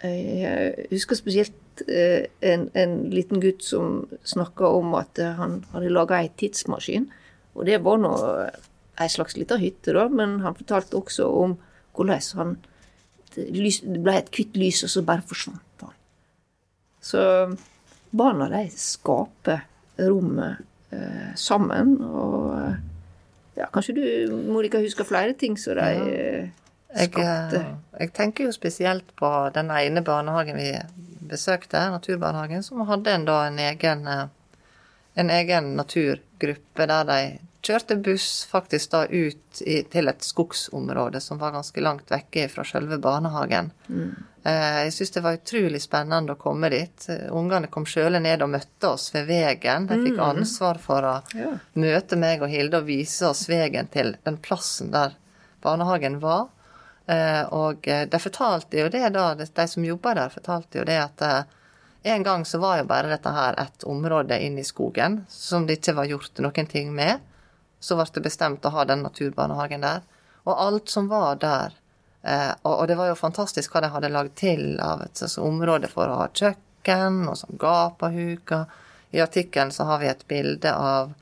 jeg 0.02 0.88
husker 0.90 1.18
spesielt 1.18 1.84
eh, 1.86 2.26
en, 2.42 2.66
en, 2.74 2.96
liten 3.14 3.42
gutt 3.42 3.62
som 3.62 4.02
snakka 4.26 4.72
om 4.80 4.96
at 4.98 5.20
han 5.38 5.60
hadde 5.70 5.94
laga 5.94 6.18
ei 6.18 6.32
tidsmaskin. 6.36 7.06
Og 7.54 7.68
det 7.68 7.78
var 7.84 8.02
nå 8.02 8.16
ei 9.00 9.08
slags 9.08 9.36
lita 9.38 9.58
hytte, 9.60 9.94
da, 9.94 10.08
men 10.10 10.40
han 10.42 10.58
fortalte 10.58 10.98
også 10.98 11.28
om 11.28 11.56
hvordan 11.94 12.22
han 12.40 12.56
det 13.32 14.00
ble 14.04 14.16
et 14.18 14.30
kvitt 14.32 14.56
lys, 14.60 14.82
og 14.84 14.90
så 14.92 15.02
bare 15.06 15.24
forsvant 15.24 15.84
han. 15.86 15.94
Så 17.02 17.22
barna 18.12 18.48
de 18.52 18.66
skaper 18.76 19.64
rommet 20.02 20.60
eh, 20.60 20.68
sammen. 21.38 21.96
Og 22.02 22.48
eh, 22.56 22.74
ja, 23.60 23.68
kanskje 23.72 23.94
du, 23.96 24.02
Monica, 24.52 24.80
husker 24.82 25.08
flere 25.08 25.36
ting 25.38 25.58
som 25.60 25.78
de 25.78 25.88
ja. 25.88 26.08
Eh, 26.92 27.06
skapte? 27.06 27.60
Jeg, 27.60 27.76
jeg, 28.00 28.12
tenker 28.16 28.48
jo 28.48 28.52
spesielt 28.52 29.14
på 29.16 29.30
den 29.54 29.70
ene 29.72 30.02
barnehagen 30.04 30.58
vi 30.60 30.74
besøkte, 31.30 31.86
naturbarnehagen, 31.94 32.62
som 32.62 32.84
hadde 32.88 33.14
en, 33.14 33.24
da, 33.28 33.38
en, 33.48 33.58
egen, 33.62 34.08
en 35.16 35.30
egen 35.30 35.72
naturgruppe 35.78 36.88
der 36.90 37.08
de 37.08 37.20
kjørte 37.62 37.96
buss 37.96 38.44
faktisk 38.50 38.90
da 38.90 39.04
ut 39.06 39.60
i, 39.60 39.82
til 39.82 40.10
et 40.10 40.24
skogsområde 40.24 41.20
som 41.20 41.38
var 41.38 41.54
ganske 41.54 41.80
langt 41.80 42.10
vekke 42.10 42.48
fra 42.50 42.64
selve 42.66 42.98
barnehagen. 42.98 43.70
Mm. 43.86 44.10
Eh, 44.42 44.78
jeg 44.86 44.94
syns 44.96 45.14
det 45.14 45.22
var 45.22 45.38
utrolig 45.38 45.82
spennende 45.82 46.34
å 46.34 46.40
komme 46.40 46.72
dit. 46.74 47.06
Ungene 47.30 47.70
kom 47.70 47.86
sjøle 47.86 48.18
ned 48.22 48.42
og 48.42 48.50
møtte 48.56 48.90
oss 48.90 49.12
ved 49.14 49.30
veien. 49.30 49.86
De 49.86 50.00
fikk 50.02 50.18
mm. 50.18 50.24
ansvar 50.26 50.82
for 50.82 51.06
å 51.06 51.14
ja. 51.38 51.54
møte 51.78 52.18
meg 52.18 52.42
og 52.42 52.50
Hilde 52.50 52.82
og 52.82 52.90
vise 52.90 53.30
oss 53.30 53.46
veien 53.50 53.90
til 53.94 54.16
den 54.26 54.42
plassen 54.42 54.90
der 54.94 55.14
barnehagen 55.62 56.18
var. 56.22 56.48
Eh, 57.06 57.42
og 57.54 57.86
eh, 57.86 58.08
de 58.10 58.22
fortalte 58.22 58.82
jo 58.82 58.90
det 58.90 59.06
da, 59.14 59.32
de 59.38 59.68
som 59.70 59.86
jobba 59.86 60.18
der, 60.18 60.34
fortalte 60.34 60.82
jo 60.82 60.88
det 60.88 60.98
at 61.06 61.28
en 62.02 62.24
gang 62.26 62.42
så 62.42 62.58
var 62.58 62.80
jo 62.80 62.90
bare 62.90 63.12
dette 63.12 63.30
her 63.30 63.54
et 63.62 63.84
område 63.86 64.34
inne 64.42 64.64
i 64.64 64.66
skogen 64.66 65.20
som 65.30 65.68
det 65.68 65.78
ikke 65.78 65.94
var 66.00 66.10
gjort 66.10 66.40
noen 66.42 66.66
ting 66.66 66.90
med 66.90 67.20
så 67.82 67.96
ble 67.98 68.06
det 68.14 68.22
bestemt 68.22 68.66
å 68.66 68.70
ha 68.76 68.84
den 68.86 69.02
naturbarnehagen 69.02 69.82
der. 69.82 70.02
Og 70.46 70.54
alt 70.54 70.90
som 70.90 71.08
var 71.10 71.40
der 71.42 71.74
eh, 72.22 72.52
og, 72.62 72.86
det 72.88 72.96
var 72.98 73.10
jo 73.10 73.18
fantastisk 73.18 73.74
hva 73.74 73.82
de 73.82 73.90
hadde 73.94 74.12
lagd 74.12 74.36
til 74.38 74.78
av 74.82 75.02
et 75.02 75.18
sånt 75.18 75.42
område 75.46 75.90
for 75.90 76.10
å 76.10 76.20
ha 76.20 76.28
kjøkken 76.30 77.24
og 77.30 77.38
sånn 77.40 77.58
gapahuker. 77.58 78.70
I 79.12 79.22
artikkelen 79.22 79.74
så 79.74 79.86
har 79.90 80.00
vi 80.02 80.10
et 80.10 80.26
bilde 80.30 80.72
av 80.72 81.12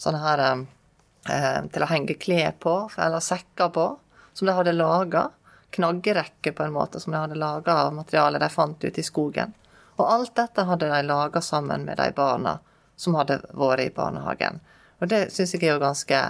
sånne 0.00 0.20
her 0.22 0.44
eh, 0.46 1.62
til 1.74 1.84
å 1.84 1.90
henge 1.90 2.16
klær 2.20 2.54
på, 2.62 2.76
eller 2.96 3.24
sekker 3.24 3.72
på, 3.74 3.88
som 4.34 4.48
de 4.48 4.54
hadde 4.56 4.76
laga. 4.76 5.28
Knaggerekke, 5.74 6.52
på 6.54 6.62
en 6.62 6.74
måte, 6.74 7.00
som 7.02 7.12
de 7.12 7.18
hadde 7.18 7.38
laga 7.40 7.74
av 7.82 7.94
materialet 7.96 8.42
de 8.42 8.48
fant 8.54 8.84
ute 8.86 9.02
i 9.02 9.06
skogen. 9.06 9.50
Og 9.98 10.06
alt 10.06 10.34
dette 10.38 10.62
hadde 10.66 10.90
de 10.90 11.02
laga 11.06 11.42
sammen 11.42 11.82
med 11.86 11.98
de 11.98 12.12
barna 12.14 12.60
som 12.96 13.18
hadde 13.18 13.40
vært 13.50 13.82
i 13.82 13.90
barnehagen. 13.94 14.62
Og 14.98 15.10
det 15.10 15.26
syns 15.34 15.54
jeg 15.54 15.64
er 15.66 15.74
jo 15.74 15.82
ganske 15.82 16.20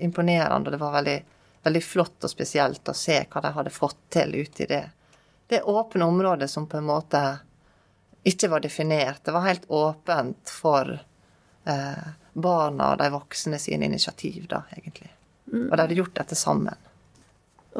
imponerende, 0.00 0.68
og 0.68 0.72
det 0.72 0.80
var 0.80 0.96
veldig, 0.96 1.18
veldig 1.66 1.82
flott 1.84 2.26
og 2.26 2.32
spesielt 2.32 2.88
å 2.88 2.96
se 2.96 3.20
hva 3.30 3.44
de 3.44 3.52
hadde 3.56 3.74
fått 3.74 4.00
til 4.12 4.34
ute 4.40 4.64
i 4.64 4.70
det. 4.70 4.84
Det 5.50 5.62
åpne 5.68 6.06
området 6.06 6.50
som 6.50 6.68
på 6.70 6.78
en 6.78 6.88
måte 6.88 7.22
ikke 8.24 8.50
var 8.52 8.64
definert. 8.64 9.24
Det 9.24 9.34
var 9.34 9.46
helt 9.48 9.66
åpent 9.68 10.52
for 10.52 10.92
eh, 11.64 12.10
barna 12.32 12.92
og 12.92 13.00
de 13.00 13.08
voksne 13.12 13.58
sine 13.58 13.88
initiativ, 13.88 14.44
da, 14.50 14.62
egentlig. 14.76 15.10
Og 15.50 15.72
de 15.74 15.80
hadde 15.82 15.98
gjort 15.98 16.14
dette 16.20 16.38
sammen. 16.38 16.86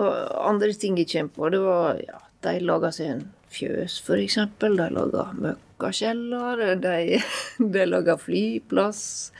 Og 0.00 0.10
andre 0.46 0.72
ting 0.78 0.98
jeg 0.98 1.10
kommer 1.12 1.36
på, 1.36 1.52
det 1.54 1.60
var 1.62 2.00
ja, 2.02 2.18
de 2.46 2.56
laga 2.64 2.90
seg 2.94 3.14
en 3.14 3.24
fjøs, 3.50 4.00
f.eks. 4.02 4.38
De 4.62 4.70
laga 4.74 5.28
møkkakjeller. 5.36 6.64
De, 6.82 7.20
de 7.76 7.86
laga 7.86 8.16
flyplass 8.18 9.30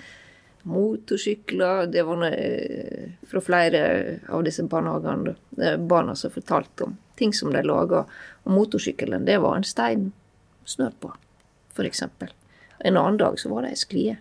motorsykler. 0.63 1.87
Det 1.93 2.03
var 2.07 2.21
noe, 2.21 3.11
fra 3.31 3.43
flere 3.45 3.83
av 4.29 4.45
disse 4.45 4.65
barnehagene 4.69 5.77
barna 5.79 6.17
som 6.17 6.33
fortalte 6.35 6.89
om 6.89 6.97
ting 7.21 7.35
som 7.37 7.53
de 7.53 7.63
laga. 7.65 8.05
Og 8.45 8.53
motorsykkelen, 8.57 9.27
det 9.29 9.39
var 9.43 9.57
en 9.57 9.67
stein 9.67 10.11
snørt 10.69 10.99
på, 11.01 11.13
f.eks. 11.75 12.05
En 12.81 12.97
annen 12.97 13.19
dag 13.21 13.39
så 13.41 13.51
var 13.53 13.65
det 13.65 13.75
ei 13.75 13.81
sklie. 13.81 14.17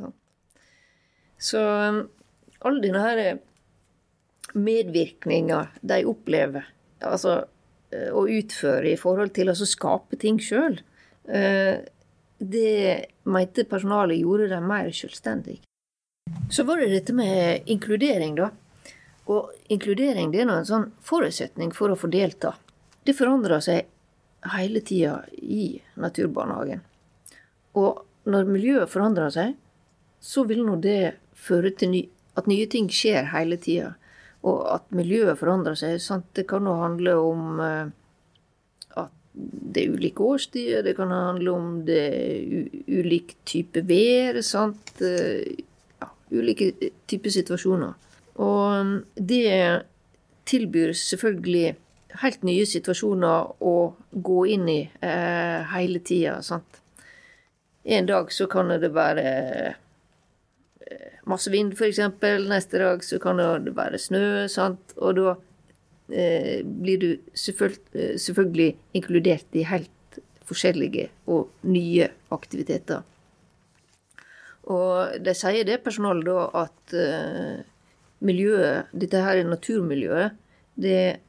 Ja. 0.00 0.10
Så 1.40 1.60
um, 1.60 2.02
alle 2.60 2.82
denne 2.84 3.04
her 3.04 3.22
eh, 3.22 3.38
medvirkninga 4.52 5.62
de 5.80 6.02
opplever, 6.10 6.66
altså 7.00 7.38
eh, 7.94 8.10
å 8.12 8.26
utføre 8.28 8.92
i 8.92 8.98
forhold 9.00 9.32
til 9.38 9.52
å 9.52 9.56
skape 9.56 10.20
ting 10.20 10.40
sjøl, 10.42 10.80
det 12.40 13.06
mente 13.22 13.64
personalet 13.68 14.18
gjorde 14.18 14.48
dem 14.48 14.66
mer 14.66 14.90
selvstendige. 14.90 15.60
Så 16.50 16.64
var 16.64 16.80
det 16.80 16.90
dette 16.94 17.12
med 17.12 17.62
inkludering, 17.66 18.34
da. 18.34 18.50
Og 19.30 19.52
inkludering 19.68 20.32
det 20.32 20.40
er 20.42 20.50
en 20.50 20.66
sånn 20.66 20.88
forutsetning 21.04 21.70
for 21.76 21.92
å 21.92 21.98
få 21.98 22.08
delta. 22.10 22.54
Det 23.04 23.14
forandrer 23.14 23.62
seg 23.62 23.90
hele 24.56 24.80
tida 24.80 25.20
i 25.36 25.76
naturbarnehagen. 26.00 26.80
Og 27.78 28.00
når 28.30 28.48
miljøet 28.48 28.90
forandrer 28.90 29.30
seg, 29.34 29.54
så 30.20 30.44
vil 30.48 30.64
nå 30.64 30.80
det 30.80 31.14
føre 31.36 31.72
til 31.76 31.92
ny, 31.92 32.02
at 32.36 32.48
nye 32.50 32.66
ting 32.72 32.88
skjer 32.92 33.30
hele 33.34 33.60
tida. 33.60 33.94
Og 34.48 34.64
at 34.72 34.88
miljøet 34.96 35.38
forandrer 35.38 35.76
seg. 35.76 35.98
Sant? 36.00 36.30
Det 36.36 36.46
kan 36.48 36.66
jo 36.66 36.78
handle 36.80 37.16
om 37.20 37.60
eh, 37.60 37.92
det 39.32 39.84
er 39.84 39.94
ulike 39.94 40.24
årstider, 40.26 40.82
det 40.82 40.96
kan 40.98 41.12
handle 41.14 41.52
om 41.54 41.68
det 41.86 42.04
ulik 42.90 43.36
type 43.46 43.82
vær. 43.86 44.40
sant? 44.42 44.96
Eh, 45.00 45.62
ja, 46.00 46.10
ulike 46.34 46.72
typer 47.06 47.30
situasjoner. 47.30 47.94
Og 48.40 49.04
det 49.14 49.84
tilbyr 50.50 50.92
selvfølgelig 50.96 51.76
helt 52.24 52.42
nye 52.42 52.66
situasjoner 52.66 53.62
å 53.62 53.74
gå 54.10 54.40
inn 54.50 54.68
i 54.68 54.80
eh, 55.00 55.60
hele 55.74 56.00
tida. 56.02 56.40
sant? 56.42 56.80
En 57.84 58.06
dag 58.06 58.32
så 58.32 58.48
kan 58.50 58.72
det 58.82 58.90
være 58.92 59.26
eh, 60.90 61.12
masse 61.30 61.52
vind, 61.52 61.76
f.eks. 61.78 62.02
Neste 62.50 62.82
dag 62.82 63.04
så 63.06 63.20
kan 63.22 63.38
det 63.38 63.76
være 63.76 63.98
snø. 63.98 64.48
sant? 64.48 64.96
Og 64.98 65.16
da 65.20 65.36
Eh, 66.10 66.64
blir 66.64 66.98
du 66.98 67.10
eh, 67.12 68.16
selvfølgelig 68.18 68.70
inkludert 68.98 69.54
i 69.54 69.62
helt 69.68 70.18
forskjellige 70.50 71.08
og 71.30 71.50
nye 71.70 72.08
aktiviteter. 72.34 73.04
Og 74.70 75.22
de 75.22 75.34
sier 75.34 75.66
det 75.66 75.80
personalet 75.84 76.26
da 76.26 76.42
at 76.60 76.92
uh, 76.94 77.62
miljøet, 78.26 78.90
dette 78.92 79.22
her 79.24 79.40
naturmiljøet, 79.46 80.36
det 80.78 81.20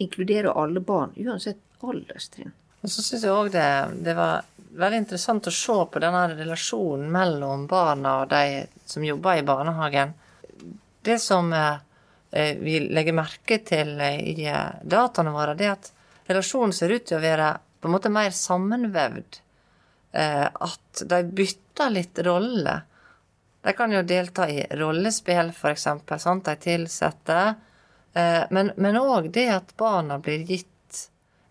inkluderer 0.00 0.54
alle 0.56 0.80
barn, 0.84 1.12
uansett 1.18 1.60
alderstrinn. 1.84 2.54
Og 2.80 2.92
så 2.92 3.04
syns 3.04 3.26
jeg 3.26 3.34
òg 3.34 3.50
det, 3.52 3.66
det 4.06 4.14
var 4.16 4.46
veldig 4.70 5.02
interessant 5.02 5.48
å 5.50 5.52
se 5.52 5.76
på 5.92 6.00
denne 6.02 6.22
relasjonen 6.38 7.10
mellom 7.12 7.66
barna 7.68 8.20
og 8.22 8.30
de 8.30 8.64
som 8.88 9.04
jobber 9.04 9.40
i 9.40 9.46
barnehagen. 9.46 10.14
Det 11.04 11.18
som 11.20 11.52
eh, 11.52 11.82
vi 12.60 12.80
legger 12.80 13.16
merke 13.16 13.58
til 13.66 13.96
i 14.00 14.34
eh, 14.46 14.82
dataene 14.82 15.32
våre, 15.34 15.56
det 15.58 15.70
at 15.70 15.90
relasjonen 16.30 16.74
ser 16.74 16.94
ut 16.94 17.08
til 17.08 17.18
å 17.18 17.24
være 17.24 17.52
på 17.80 17.88
en 17.88 17.96
måte 17.96 18.12
mer 18.12 18.30
sammenvevd. 18.36 19.40
Eh, 20.12 20.46
at 20.46 21.02
de 21.10 21.20
bytter 21.24 21.94
litt 21.94 22.22
rolle. 22.26 22.76
De 23.60 23.74
kan 23.76 23.92
jo 23.92 24.02
delta 24.06 24.48
i 24.48 24.62
rollespill, 24.78 25.50
f.eks., 25.52 25.88
sant, 26.22 26.46
de 26.46 26.56
tilsatte. 26.56 27.40
Men 28.50 28.96
òg 28.98 29.28
det 29.30 29.44
at 29.52 29.74
barna 29.78 30.16
blir 30.18 30.42
gitt 30.48 30.66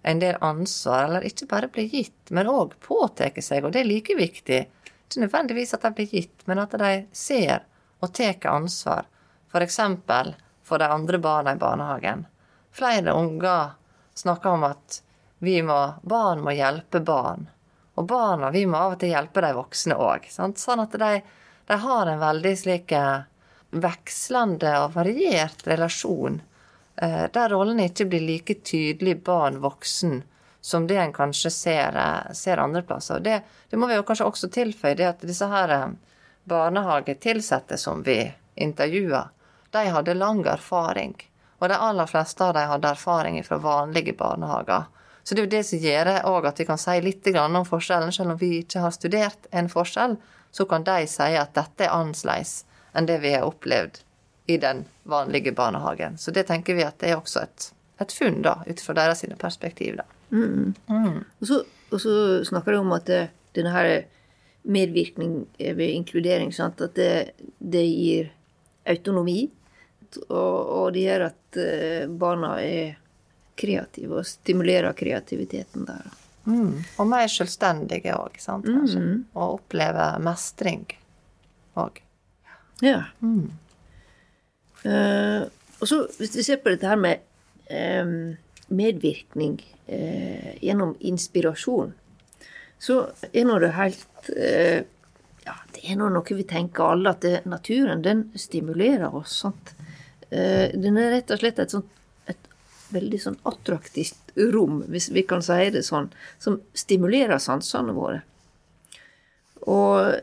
en 0.02 0.20
del 0.20 0.36
ansvar, 0.42 1.06
eller 1.06 1.28
ikke 1.28 1.48
bare 1.50 1.70
blir 1.72 1.88
gitt, 1.92 2.32
men 2.36 2.50
òg 2.50 2.74
påtar 2.84 3.36
seg, 3.44 3.64
og 3.64 3.76
det 3.76 3.84
er 3.84 3.90
like 3.92 4.16
viktig. 4.18 4.60
Ikke 5.06 5.24
nødvendigvis 5.24 5.76
at 5.78 5.86
de 5.86 5.94
blir 5.96 6.14
gitt, 6.18 6.46
men 6.50 6.62
at 6.64 6.76
de 6.82 6.92
ser 7.16 7.66
og 8.00 8.14
tar 8.16 8.48
ansvar. 8.50 9.06
For, 9.52 9.66
for 10.70 10.82
de 10.82 10.90
andre 10.94 11.20
barna 11.22 11.56
i 11.56 11.62
barnehagen. 11.62 12.26
Flere 12.72 13.16
unger 13.18 13.74
snakker 14.18 14.56
om 14.56 14.68
at 14.70 15.02
vi 15.42 15.58
må, 15.66 15.80
barn 16.02 16.44
må 16.46 16.54
hjelpe 16.54 17.02
barn. 17.02 17.48
Og 18.00 18.06
barna 18.08 18.52
vi 18.54 18.66
må 18.70 18.78
av 18.78 18.96
og 18.96 19.02
til 19.02 19.14
hjelpe 19.16 19.44
de 19.44 19.54
voksne 19.58 19.98
òg. 19.98 20.30
Sånn 20.32 20.86
at 20.86 20.94
de, 21.02 21.14
de, 21.68 21.80
har 21.84 22.12
en 22.12 22.22
veldig 22.22 22.54
slik 22.60 22.94
eh, 22.96 23.26
vekslende 23.76 24.76
og 24.84 24.94
variert 24.96 25.66
relasjon 25.68 26.40
Eh, 27.02 27.26
der 27.34 27.50
rollene 27.50 27.86
ikke 27.88 28.10
blir 28.12 28.26
like 28.28 28.58
tydelig 28.68 29.22
barn-voksen 29.24 30.24
som 30.62 30.88
det 30.88 30.98
en 31.00 31.14
kanskje 31.16 31.52
ser, 31.52 31.96
eh, 31.96 32.34
ser 32.34 32.60
andre 32.60 32.82
plasser. 32.82 33.20
Det, 33.20 33.42
det, 33.70 33.78
må 33.78 33.88
vi 33.88 33.96
jo 33.96 34.04
kanskje 34.04 34.28
også 34.28 34.50
tilføye, 34.52 34.98
det 35.00 35.08
at 35.08 35.24
disse 35.24 35.48
her 35.48 35.72
eh, 35.72 35.86
barnehagetilsatte 36.44 37.78
som 37.80 38.04
vi 38.04 38.20
intervjuer, 38.60 39.32
de 39.72 39.90
hadde 39.94 40.16
lang 40.18 40.46
erfaring. 40.46 41.16
Og 41.60 41.70
de 41.70 41.76
aller 41.76 42.08
fleste 42.08 42.44
av 42.46 42.56
dem 42.56 42.70
hadde 42.72 42.94
erfaring 42.96 43.40
fra 43.44 43.60
vanlige 43.62 44.16
barnehager. 44.18 44.88
Så 45.24 45.36
det 45.36 45.42
er 45.42 45.46
jo 45.46 45.52
det 45.52 45.64
som 45.68 45.82
gjør 45.84 46.48
at 46.50 46.60
vi 46.60 46.66
kan 46.66 46.80
si 46.82 46.96
litt 47.04 47.28
om 47.38 47.66
forskjellen. 47.68 48.12
Selv 48.16 48.34
om 48.34 48.40
vi 48.40 48.62
ikke 48.64 48.82
har 48.86 48.96
studert 48.96 49.50
en 49.52 49.70
forskjell, 49.70 50.16
så 50.52 50.66
kan 50.66 50.84
de 50.88 51.04
si 51.08 51.36
at 51.38 51.54
dette 51.54 51.86
er 51.86 51.94
annerledes 51.94 52.64
enn 52.98 53.06
det 53.06 53.20
vi 53.22 53.36
har 53.36 53.46
opplevd 53.46 54.00
i 54.50 54.58
den 54.58 54.86
vanlige 55.04 55.52
barnehagen. 55.54 56.18
Så 56.18 56.32
det 56.32 56.48
tenker 56.50 56.74
vi 56.74 56.86
at 56.88 56.98
det 57.04 57.12
er 57.12 57.20
også 57.20 57.44
et, 57.46 57.68
et 58.02 58.16
funn, 58.16 58.42
da, 58.42 58.56
ut 58.66 58.82
fra 58.82 58.96
deres 58.98 59.22
perspektiv. 59.38 60.00
da. 60.00 60.08
Mm. 60.32 60.74
Mm. 60.88 61.20
Og, 61.22 61.46
så, 61.46 61.62
og, 61.92 62.02
så, 62.02 62.14
snakker 62.50 62.74
du 62.74 62.80
om 62.80 62.96
at 62.98 63.06
det, 63.06 63.28
denne 63.54 63.74
her 63.74 63.92
medvirkning 64.64 65.44
ved 65.60 65.94
inkludering, 65.94 66.54
sant? 66.54 66.82
at 66.82 66.98
det, 66.98 67.32
det 67.60 67.86
gir 67.86 68.34
autonomi. 68.90 69.52
Og, 70.18 70.58
og, 70.80 70.88
det 70.96 71.06
gjør 71.06 71.28
at 71.28 71.60
uh, 71.60 72.10
barna 72.22 72.56
er 72.64 72.98
kreative 73.60 74.22
og 74.22 74.28
stimulerer 74.28 74.96
kreativiteten 74.98 75.86
der. 75.88 76.10
Mm. 76.50 76.80
Og 76.98 77.08
mer 77.10 77.30
selvstendige 77.30 78.16
òg, 78.16 78.40
sant. 78.42 78.66
Kanskje. 78.66 79.02
Mm. 79.04 79.18
Og 79.36 79.60
opplever 79.60 80.20
mestring 80.24 80.86
òg. 81.80 82.02
Ja. 82.82 83.04
Mm. 83.22 83.50
Uh, 84.86 85.48
og 85.80 85.88
så 85.88 86.08
Hvis 86.18 86.38
vi 86.38 86.44
ser 86.44 86.62
på 86.64 86.72
dette 86.72 86.88
her 86.88 86.96
med 86.96 87.20
um, 87.68 88.38
medvirkning 88.68 89.60
uh, 89.92 90.56
gjennom 90.64 90.96
inspirasjon, 91.00 91.92
så 92.80 93.02
er 93.34 93.48
nå 93.48 93.60
det 93.60 93.74
helt 93.76 94.32
uh, 94.36 94.80
Ja, 95.44 95.56
det 95.74 95.84
er 95.84 96.00
nå 96.00 96.10
noe 96.14 96.36
vi 96.36 96.46
tenker 96.48 96.94
alle, 96.94 97.12
at 97.12 97.24
det, 97.26 97.44
naturen 97.50 98.04
den 98.06 98.30
stimulerer 98.38 99.16
oss. 99.16 99.40
sant? 99.44 99.74
Den 100.30 100.98
er 101.02 101.14
rett 101.16 101.32
og 101.34 101.40
slett 101.42 101.60
et 101.62 101.74
sånt 101.74 101.96
veldig 102.94 103.20
sånn 103.22 103.38
attraktivt 103.50 104.34
rom, 104.54 104.82
hvis 104.90 105.10
vi 105.14 105.24
kan 105.28 105.44
si 105.46 105.70
det 105.74 105.84
sånn, 105.86 106.10
som 106.42 106.60
stimulerer 106.78 107.42
sansene 107.42 107.94
våre. 107.94 108.24
Og 109.70 110.18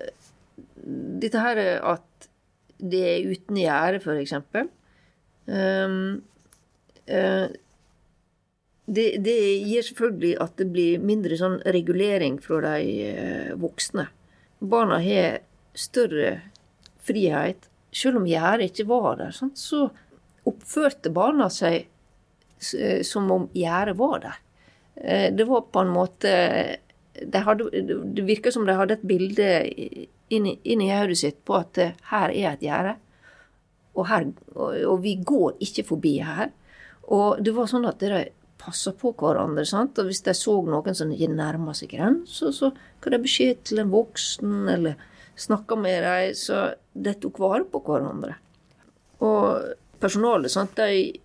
dette 1.23 1.43
her 1.43 1.61
at 1.83 2.29
det 2.77 3.03
er 3.09 3.31
uten 3.31 3.61
gjerde, 3.61 4.01
f.eks. 4.03 4.35
Um, 5.47 6.23
uh, 7.09 7.47
det, 8.87 9.07
det, 9.23 9.37
gir 9.67 9.87
selvfølgelig 9.87 10.35
at 10.43 10.59
det 10.61 10.69
blir 10.75 11.03
mindre 11.03 11.39
sånn 11.39 11.61
regulering 11.75 12.39
fra 12.43 12.61
de 12.67 13.09
uh, 13.15 13.55
voksne. 13.63 14.09
Barna 14.61 15.01
har 15.03 15.41
større 15.77 16.39
frihet. 17.07 17.71
Selv 17.97 18.21
om 18.21 18.27
gjerdet 18.29 18.71
ikke 18.71 18.89
var 18.91 19.21
der, 19.21 19.33
sant, 19.33 19.59
så 19.59 19.87
oppførte 20.47 21.13
barna 21.15 21.49
seg 21.53 21.87
uh, 21.87 23.01
som 23.07 23.31
om 23.33 23.49
gjerdet 23.57 23.97
var 23.99 24.21
der. 24.27 24.43
Uh, 25.01 25.29
det 25.37 25.47
var 25.49 25.69
på 25.73 25.85
en 25.85 25.95
måte 25.95 26.35
de 27.17 27.41
Det 28.15 28.23
virka 28.23 28.53
som 28.53 28.67
de 28.67 28.75
hadde 28.77 28.95
et 28.95 29.03
bilde 29.03 29.49
inni, 30.29 30.59
i 30.65 30.77
hodet 30.91 31.19
sitt 31.19 31.45
på 31.45 31.55
at 31.57 31.79
eh, 31.79 31.95
her 32.11 32.31
er 32.31 32.49
et 32.51 32.65
gjerde, 32.67 32.97
og, 33.97 34.11
og, 34.61 34.99
vi 35.01 35.15
går 35.17 35.57
ikke 35.65 35.85
forbi 35.89 36.19
her. 36.21 36.51
Og 37.09 37.41
det 37.41 37.55
var 37.57 37.71
sånn 37.71 37.87
at 37.89 38.03
de 38.03 38.27
passa 38.61 38.93
på 38.93 39.15
hverandre. 39.17 39.65
sant? 39.65 39.97
Og 39.99 40.11
hvis 40.11 40.21
de 40.27 40.35
så 40.37 40.59
noen 40.67 40.97
som 40.97 41.09
nærma 41.09 41.73
seg 41.75 41.95
grensa, 41.95 42.53
så 42.53 42.73
ga 43.01 43.15
de 43.15 43.23
beskjed 43.23 43.63
til 43.65 43.81
en 43.81 43.93
voksen, 43.95 44.69
eller 44.69 44.99
snakka 45.37 45.77
med 45.77 46.03
dem. 46.03 46.35
Så 46.35 46.71
de 46.93 47.15
tok 47.15 47.39
vare 47.43 47.65
på 47.71 47.83
hverandre. 47.87 48.37
Og 49.25 49.73
personalet, 50.01 50.53
sant, 50.53 50.77
de, 50.77 51.21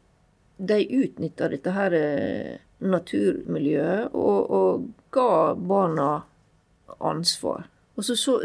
de 0.57 0.79
utnytta 1.01 1.49
dette 1.51 1.75
her 1.75 1.95
eh, 1.97 2.59
naturmiljøet 2.81 4.15
og, 4.17 4.51
og 4.51 4.87
ga 5.13 5.53
barna 5.55 6.09
ansvar. 7.01 7.67
Og 7.95 8.05
så, 8.05 8.15
så 8.15 8.39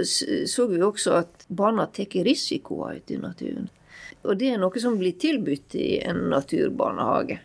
så, 0.46 0.66
vi 0.66 0.82
også 0.82 1.14
at 1.20 1.46
barna 1.48 1.86
tar 1.86 2.10
risikoer 2.26 2.98
ute 2.98 3.14
i 3.14 3.20
naturen. 3.22 3.68
Og 4.26 4.34
det 4.38 4.50
er 4.52 4.58
noe 4.60 4.82
som 4.82 4.98
blir 4.98 5.14
tilbudt 5.20 5.76
i 5.78 6.00
en 6.02 6.26
naturbarnehage. 6.32 7.38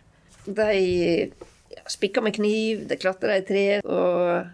De 0.44 0.66
ja, 0.74 1.84
spikker 1.88 2.24
med 2.26 2.34
kniv, 2.34 2.82
de 2.90 2.98
klatrer 2.98 3.38
i 3.38 3.46
tre 3.46 3.66
og 3.86 4.50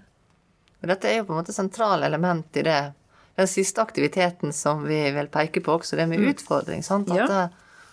Dette 0.78 1.08
er 1.10 1.16
jo 1.18 1.24
på 1.26 1.34
en 1.34 1.40
måte 1.40 1.50
sentrale 1.50 2.06
element 2.06 2.54
i 2.60 2.62
det. 2.62 2.82
Den 3.38 3.48
siste 3.48 3.82
aktiviteten 3.84 4.52
som 4.52 4.82
vi 4.88 4.98
vil 5.14 5.28
peke 5.30 5.62
på 5.62 5.76
også, 5.78 5.96
det 5.96 6.08
med 6.10 6.18
mm. 6.24 6.30
utfordring. 6.32 6.82
sant? 6.82 7.10
At, 7.14 7.30
ja. 7.30 7.42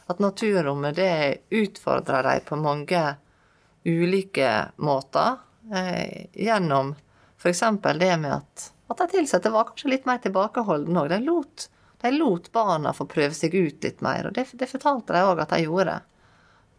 at 0.09 0.21
naturrommet 0.23 0.97
det 0.97 1.13
utfordrer 1.53 2.25
dem 2.25 2.47
på 2.47 2.57
mange 2.57 3.03
ulike 3.85 4.53
måter. 4.81 5.37
Eh, 5.69 6.25
gjennom 6.33 6.95
f.eks. 7.37 7.61
det 7.99 8.15
med 8.17 8.33
at 8.33 8.71
at 8.87 9.11
de 9.11 9.17
ansatte 9.17 9.49
var 9.49 9.63
kanskje 9.63 9.89
litt 9.89 10.05
mer 10.05 10.19
tilbakeholdne 10.21 11.01
òg. 11.01 11.09
De, 11.09 11.19
lot, 11.25 11.67
de 12.01 12.11
lot 12.13 12.51
barna 12.53 12.93
få 12.93 13.07
prøve 13.09 13.33
seg 13.33 13.55
ut 13.55 13.83
litt 13.83 14.03
mer, 14.05 14.29
og 14.29 14.35
det, 14.37 14.47
det 14.53 14.69
fortalte 14.69 15.15
de 15.15 15.23
òg 15.25 15.41
at 15.41 15.55
de 15.55 15.63
gjorde. 15.65 15.99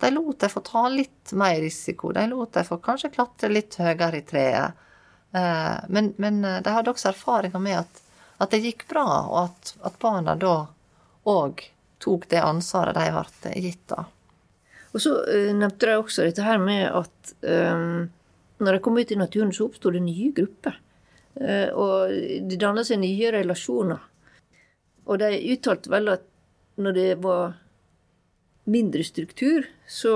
De 0.03 0.11
lot 0.13 0.41
dem 0.41 0.53
få 0.53 0.63
ta 0.65 0.87
litt 0.93 1.33
mer 1.33 1.59
risiko. 1.65 2.13
De 2.13 2.27
lot 2.31 2.53
dem 2.55 2.67
få 2.69 2.79
kanskje 2.85 3.11
klatre 3.15 3.51
litt 3.51 3.79
høyere 3.81 4.21
i 4.21 4.27
treet. 4.27 4.83
Eh, 5.33 5.77
men, 5.89 6.13
men, 6.23 6.45
eh, 6.45 6.61
de 6.63 6.75
hadde 6.75 6.93
også 6.93 7.11
erfaringer 7.11 7.63
med 7.63 7.81
at, 7.81 8.03
at 8.39 8.53
det 8.53 8.63
gikk 8.65 8.87
bra, 8.91 9.07
og 9.27 9.39
at, 9.47 9.73
at 9.89 9.99
barna 10.03 10.37
da 10.39 10.57
òg 11.27 11.65
tok 12.03 12.29
det 12.31 12.43
ansvaret 12.45 12.97
de 12.97 13.07
ble 13.15 13.55
gitt 13.65 13.87
da. 13.91 14.05
Og 14.93 15.03
så 15.03 15.15
uh, 15.25 15.53
nevnte 15.57 15.89
de 15.89 15.97
også 15.99 16.27
dette 16.27 16.45
her 16.45 16.61
med 16.63 16.87
at 16.89 17.35
um, 17.43 18.07
når 18.63 18.77
de 18.77 18.83
kom 18.85 18.97
ut 18.97 19.13
i 19.13 19.19
naturen, 19.21 19.53
så 19.53 19.69
oppsto 19.69 19.93
det 19.93 20.05
nye 20.05 20.31
grupper. 20.37 20.79
Uh, 21.37 21.69
og 21.77 22.15
de 22.49 22.61
danna 22.61 22.85
seg 22.87 23.03
nye 23.03 23.33
relasjoner. 23.35 24.01
Og 25.07 25.21
de 25.21 25.37
uttalte 25.53 25.93
vel 25.93 26.15
at 26.15 26.25
når 26.81 26.97
det 26.97 27.11
var 27.25 27.57
mindre 28.69 29.05
struktur, 29.07 29.69
så, 29.89 30.15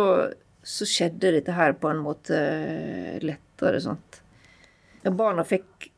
så 0.62 0.88
skjedde 0.88 1.36
dette 1.36 1.54
her 1.54 1.76
på 1.78 1.92
en 1.92 2.02
måte 2.02 2.40
lettere. 3.22 3.80
sant? 3.84 4.20
Barna 5.04 5.44
fikk 5.46 5.89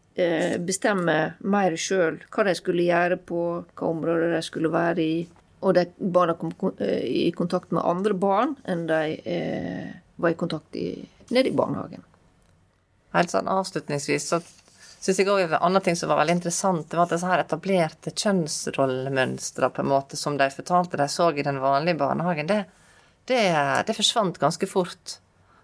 bestemme 0.61 1.15
mer 1.41 1.77
sjøl 1.81 2.19
hva 2.29 2.45
de 2.45 2.53
skulle 2.59 2.85
gjøre 2.85 3.17
på 3.17 3.43
hva 3.65 3.89
områder 3.89 4.35
de 4.37 4.43
skulle 4.45 4.73
være 4.73 5.01
i. 5.05 5.15
Og 5.63 5.77
de 5.77 5.87
barna 5.97 6.35
kom 6.35 6.53
eh, 6.79 7.05
i 7.07 7.31
kontakt 7.37 7.71
med 7.71 7.85
andre 7.87 8.17
barn 8.19 8.57
enn 8.69 8.87
de 8.89 9.03
eh, 9.25 9.93
var 10.17 10.35
i 10.35 10.39
kontakt 10.39 10.77
i, 10.77 10.97
nede 11.31 11.53
i 11.53 11.57
barnehagen. 11.57 12.03
Helt 13.15 13.31
sånn 13.31 13.51
avslutningsvis 13.51 14.27
så 14.33 14.41
syns 15.03 15.19
jeg 15.19 15.31
òg 15.31 15.45
en 15.45 15.57
annen 15.59 15.83
ting 15.85 15.99
som 15.99 16.11
var 16.11 16.21
veldig 16.23 16.39
interessant, 16.39 16.87
det 16.91 16.99
var 16.99 17.09
at 17.09 17.15
disse 17.15 17.31
her 17.31 17.43
etablerte 17.43 18.13
kjønnsrollemønstre 18.15 19.71
på 19.75 19.83
en 19.83 19.91
måte 19.91 20.19
som 20.19 20.39
de 20.39 20.47
fortalte 20.55 20.99
de 20.99 21.09
så 21.11 21.31
i 21.35 21.45
den 21.47 21.59
vanlige 21.63 21.99
barnehagen, 21.99 22.51
det, 22.51 22.61
det, 23.31 23.43
det 23.87 23.97
forsvant 23.99 24.39
ganske 24.43 24.69
fort 24.71 25.19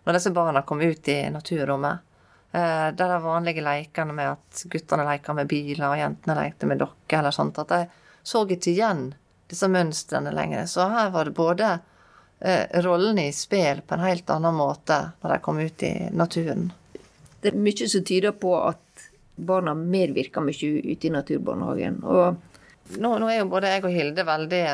når 0.05 0.19
disse 0.19 0.33
barna 0.35 0.63
kom 0.67 0.83
ut 0.83 1.11
i 1.11 1.21
naturrommet. 1.31 2.05
Eh, 2.53 2.95
der 2.95 3.09
de 3.09 3.23
vanlige 3.23 3.61
lekene 3.61 4.13
med 4.13 4.31
at 4.31 4.63
guttene 4.73 5.05
leker 5.05 5.37
med 5.37 5.49
biler 5.51 5.91
og 5.91 5.99
jentene 6.01 6.37
lekte 6.39 6.69
med 6.71 6.81
dokker 6.81 7.21
eller 7.21 7.35
sånt, 7.35 7.61
at 7.61 7.75
de 7.75 7.81
så 8.25 8.45
ikke 8.49 8.73
igjen 8.73 9.11
disse 9.49 9.69
mønstrene 9.69 10.33
lenger. 10.33 10.65
Så 10.67 10.89
her 10.89 11.11
var 11.13 11.29
det 11.29 11.37
både 11.37 11.75
eh, 12.41 12.81
rollene 12.85 13.29
i 13.29 13.37
spill 13.37 13.83
på 13.85 13.97
en 13.99 14.07
helt 14.07 14.31
annen 14.33 14.57
måte 14.57 15.01
når 15.21 15.35
de 15.35 15.39
kom 15.45 15.61
ut 15.61 15.85
i 15.85 15.95
naturen. 16.13 16.71
Det 17.41 17.53
er 17.53 17.61
mye 17.69 17.89
som 17.89 18.05
tyder 18.05 18.33
på 18.33 18.55
at 18.63 19.09
barna 19.37 19.75
medvirker 19.77 20.43
mye 20.43 20.73
ute 20.89 21.07
i 21.07 21.13
naturbarnehagen. 21.15 22.01
og 22.03 22.37
nå, 22.97 23.19
nå, 23.19 23.29
er 23.29 23.43
jo 23.43 23.51
både 23.53 23.71
jeg 23.75 23.85
og 23.85 23.93
Hilde 23.93 24.25
veldig, 24.25 24.65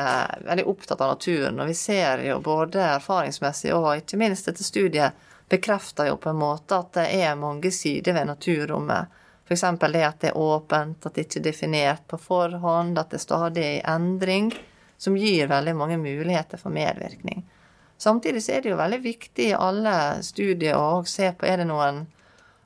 veldig, 0.47 0.65
opptatt 0.71 1.01
av 1.03 1.17
naturen, 1.17 1.59
og 1.59 1.67
vi 1.67 1.75
ser 1.75 2.23
jo 2.23 2.39
både 2.43 2.79
erfaringsmessig 2.95 3.73
og 3.75 3.89
ikke 3.99 4.19
minst 4.21 4.47
dette 4.47 4.63
studiet 4.63 5.25
bekrefter 5.49 6.09
jo 6.09 6.17
på 6.17 6.29
en 6.29 6.41
måte 6.41 6.77
at 6.77 6.93
det 6.97 7.05
er 7.21 7.35
mange 7.39 7.71
sider 7.71 8.13
ved 8.13 8.29
naturrommet. 8.31 9.21
F.eks. 9.45 9.61
det 9.61 10.05
at 10.05 10.21
det 10.21 10.31
er 10.31 10.37
åpent, 10.37 11.05
at 11.05 11.13
det 11.13 11.27
ikke 11.27 11.39
er 11.39 11.49
definert 11.51 12.07
på 12.09 12.17
forhånd, 12.17 12.97
at 12.97 13.13
det 13.13 13.21
stadig 13.21 13.61
er 13.61 13.75
i 13.75 13.83
endring, 13.93 14.49
som 14.97 15.17
gir 15.17 15.51
veldig 15.51 15.75
mange 15.77 15.99
muligheter 16.01 16.57
for 16.57 16.73
medvirkning. 16.73 17.43
Samtidig 17.97 18.41
så 18.43 18.55
er 18.55 18.63
det 18.63 18.73
jo 18.73 18.79
veldig 18.79 18.99
viktig 19.03 19.51
i 19.51 19.55
alle 19.57 20.23
studier 20.25 20.79
å 20.79 21.03
se 21.07 21.29
på 21.37 21.47
er 21.47 21.61
det 21.61 21.67
noen 21.69 22.01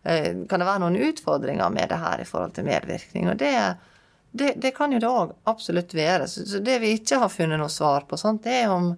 eh, 0.04 0.32
Kan 0.50 0.62
det 0.62 0.66
være 0.66 0.82
noen 0.86 0.98
utfordringer 1.10 1.70
med 1.70 1.92
det 1.92 2.00
her 2.02 2.24
i 2.24 2.26
forhold 2.26 2.56
til 2.56 2.66
medvirkning? 2.66 3.28
Og 3.30 3.38
det, 3.38 3.54
det, 4.32 4.54
det 4.58 4.72
kan 4.78 4.96
jo 4.96 5.02
det 5.04 5.12
òg 5.12 5.36
absolutt 5.52 5.94
være. 5.94 6.28
Så 6.32 6.64
det 6.66 6.80
vi 6.82 6.96
ikke 6.96 7.20
har 7.22 7.34
funnet 7.34 7.62
noe 7.62 7.70
svar 7.70 8.08
på, 8.10 8.18
sånt, 8.18 8.48
det 8.48 8.64
er 8.64 8.74
om 8.74 8.90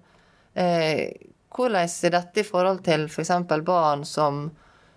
eh, 0.54 1.10
hvordan 1.56 1.88
er 1.88 2.14
dette 2.16 2.40
i 2.40 2.46
forhold 2.46 2.82
til 2.84 3.06
f.eks. 3.08 3.30
For 3.48 3.66
barn 3.66 4.04
som, 4.08 4.50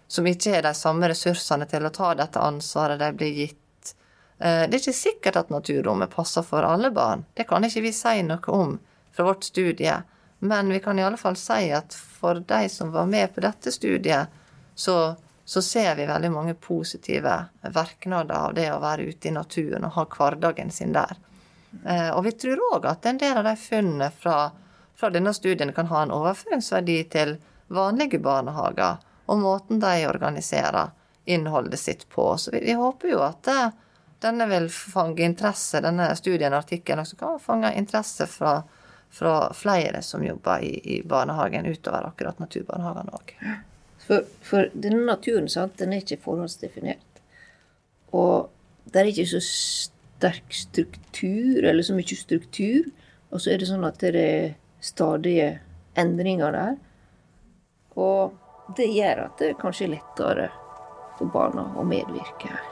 som, 0.08 0.28
ikke 0.28 0.56
har 0.56 0.66
de 0.66 0.74
samme 0.78 1.10
ressursene 1.12 1.68
til 1.70 1.86
å 1.86 1.94
ta 1.94 2.14
dette 2.16 2.42
ansvaret 2.42 3.00
de 3.00 3.12
blir 3.14 3.34
gitt? 3.42 3.94
Eh, 4.40 4.66
det 4.68 4.78
er 4.78 4.82
ikke 4.82 4.98
sikkert 4.98 5.42
at 5.44 5.54
naturrommet 5.54 6.14
passer 6.14 6.46
for 6.48 6.64
alle 6.64 6.92
barn. 6.96 7.26
Det 7.34 7.48
kan 7.50 7.64
ikke 7.64 7.86
vi 7.88 7.94
si 7.96 8.22
noe 8.24 8.56
om 8.56 8.78
fra 9.16 9.28
vårt 9.28 9.44
studie. 9.44 10.02
Men 10.40 10.70
vi 10.70 10.80
kan 10.80 11.00
i 11.00 11.04
alle 11.04 11.18
fall 11.18 11.38
si 11.40 11.72
at 11.72 11.94
for 11.96 12.42
de 12.48 12.66
som 12.70 12.92
var 12.92 13.06
med 13.06 13.36
på 13.36 13.42
dette 13.42 13.72
studiet, 13.72 14.28
så, 14.76 15.16
så 15.46 15.62
ser 15.62 15.96
vi 15.96 16.06
veldig 16.06 16.32
mange 16.32 16.54
positive 16.54 17.38
verknader 17.62 18.36
av 18.36 18.54
det 18.54 18.68
å 18.74 18.82
være 18.84 19.08
ute 19.08 19.30
i 19.30 19.36
naturen 19.36 19.88
og 19.88 19.96
ha 19.96 20.06
hverdagen 20.12 20.72
sin 20.72 20.94
der. 20.94 21.16
Eh, 21.86 22.12
og 22.12 22.24
vi 22.28 22.36
tror 22.36 22.62
òg 22.74 22.88
at 22.92 23.08
en 23.08 23.20
del 23.20 23.40
av 23.40 23.48
de 23.48 23.56
funnene 23.60 24.12
fra 24.20 24.38
fra 24.96 25.10
denne 25.10 25.34
studien 25.34 25.74
kan 25.74 25.88
ha 25.92 26.04
en 26.04 26.14
overføringsverdi 26.16 27.04
til 27.12 27.36
vanlige 27.68 28.20
barnehager, 28.20 29.02
og 29.26 29.42
måten 29.42 29.82
de 29.82 30.06
organiserer 30.08 30.94
innholdet 31.26 31.80
sitt 31.80 32.10
på. 32.10 32.38
Så 32.38 32.52
vi, 32.52 32.74
håper 32.74 33.10
jo 33.10 33.22
at 33.26 33.48
eh, 33.50 33.70
denne 34.22 34.48
vil 34.50 34.70
fange 34.70 35.26
interesse, 35.26 35.82
denne 35.82 36.12
studien 36.16 36.54
og 36.54 36.64
artikkelen 36.64 37.02
også 37.04 37.18
kan 37.20 37.40
fange 37.42 37.74
interesse 37.78 38.28
fra, 38.30 38.60
fra 39.10 39.38
flere 39.54 40.02
som 40.06 40.24
jobber 40.26 40.64
i, 40.64 40.76
i, 40.96 41.00
barnehagen, 41.04 41.66
utover 41.66 42.12
akkurat 42.12 42.40
naturbarnehagene 42.40 43.18
òg. 43.18 43.34
For, 44.06 44.28
for, 44.46 44.70
denne 44.74 45.02
naturen 45.08 45.50
sant, 45.50 45.80
den 45.82 45.96
er 45.96 46.04
ikke 46.04 46.22
forhåndsdefinert. 46.22 47.24
Og 48.14 48.52
det 48.94 49.02
er 49.02 49.10
ikke 49.10 49.26
så 49.34 49.42
sterk 49.42 50.54
struktur, 50.54 51.66
eller 51.66 51.84
så 51.84 51.98
mye 51.98 52.20
struktur. 52.20 52.86
Og 53.34 53.42
så 53.42 53.52
er 53.52 53.60
det 53.60 53.72
sånn 53.72 53.88
at 53.88 53.98
det 54.04 54.14
er 54.14 54.54
stadige 54.86 55.60
endringer 55.98 56.52
der. 56.52 56.78
Og 57.96 58.34
det 58.78 58.88
gjør 58.94 59.26
at 59.26 59.42
det 59.42 59.56
kanskje 59.62 59.88
er 59.88 59.96
lettere 59.96 60.48
for 61.18 61.32
barna 61.34 61.68
å 61.80 61.86
medvirke 61.88 62.52
her. 62.52 62.72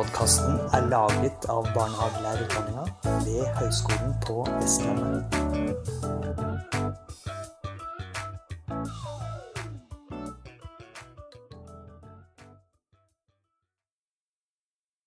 Podkasten 0.00 0.56
er 0.72 0.86
laget 0.88 1.44
av 1.52 1.66
barnehagelærerutdanninga 1.74 2.86
ved 3.26 3.44
Høgskolen 3.58 4.14
på 4.24 4.46
Vestlandet. 4.54 5.36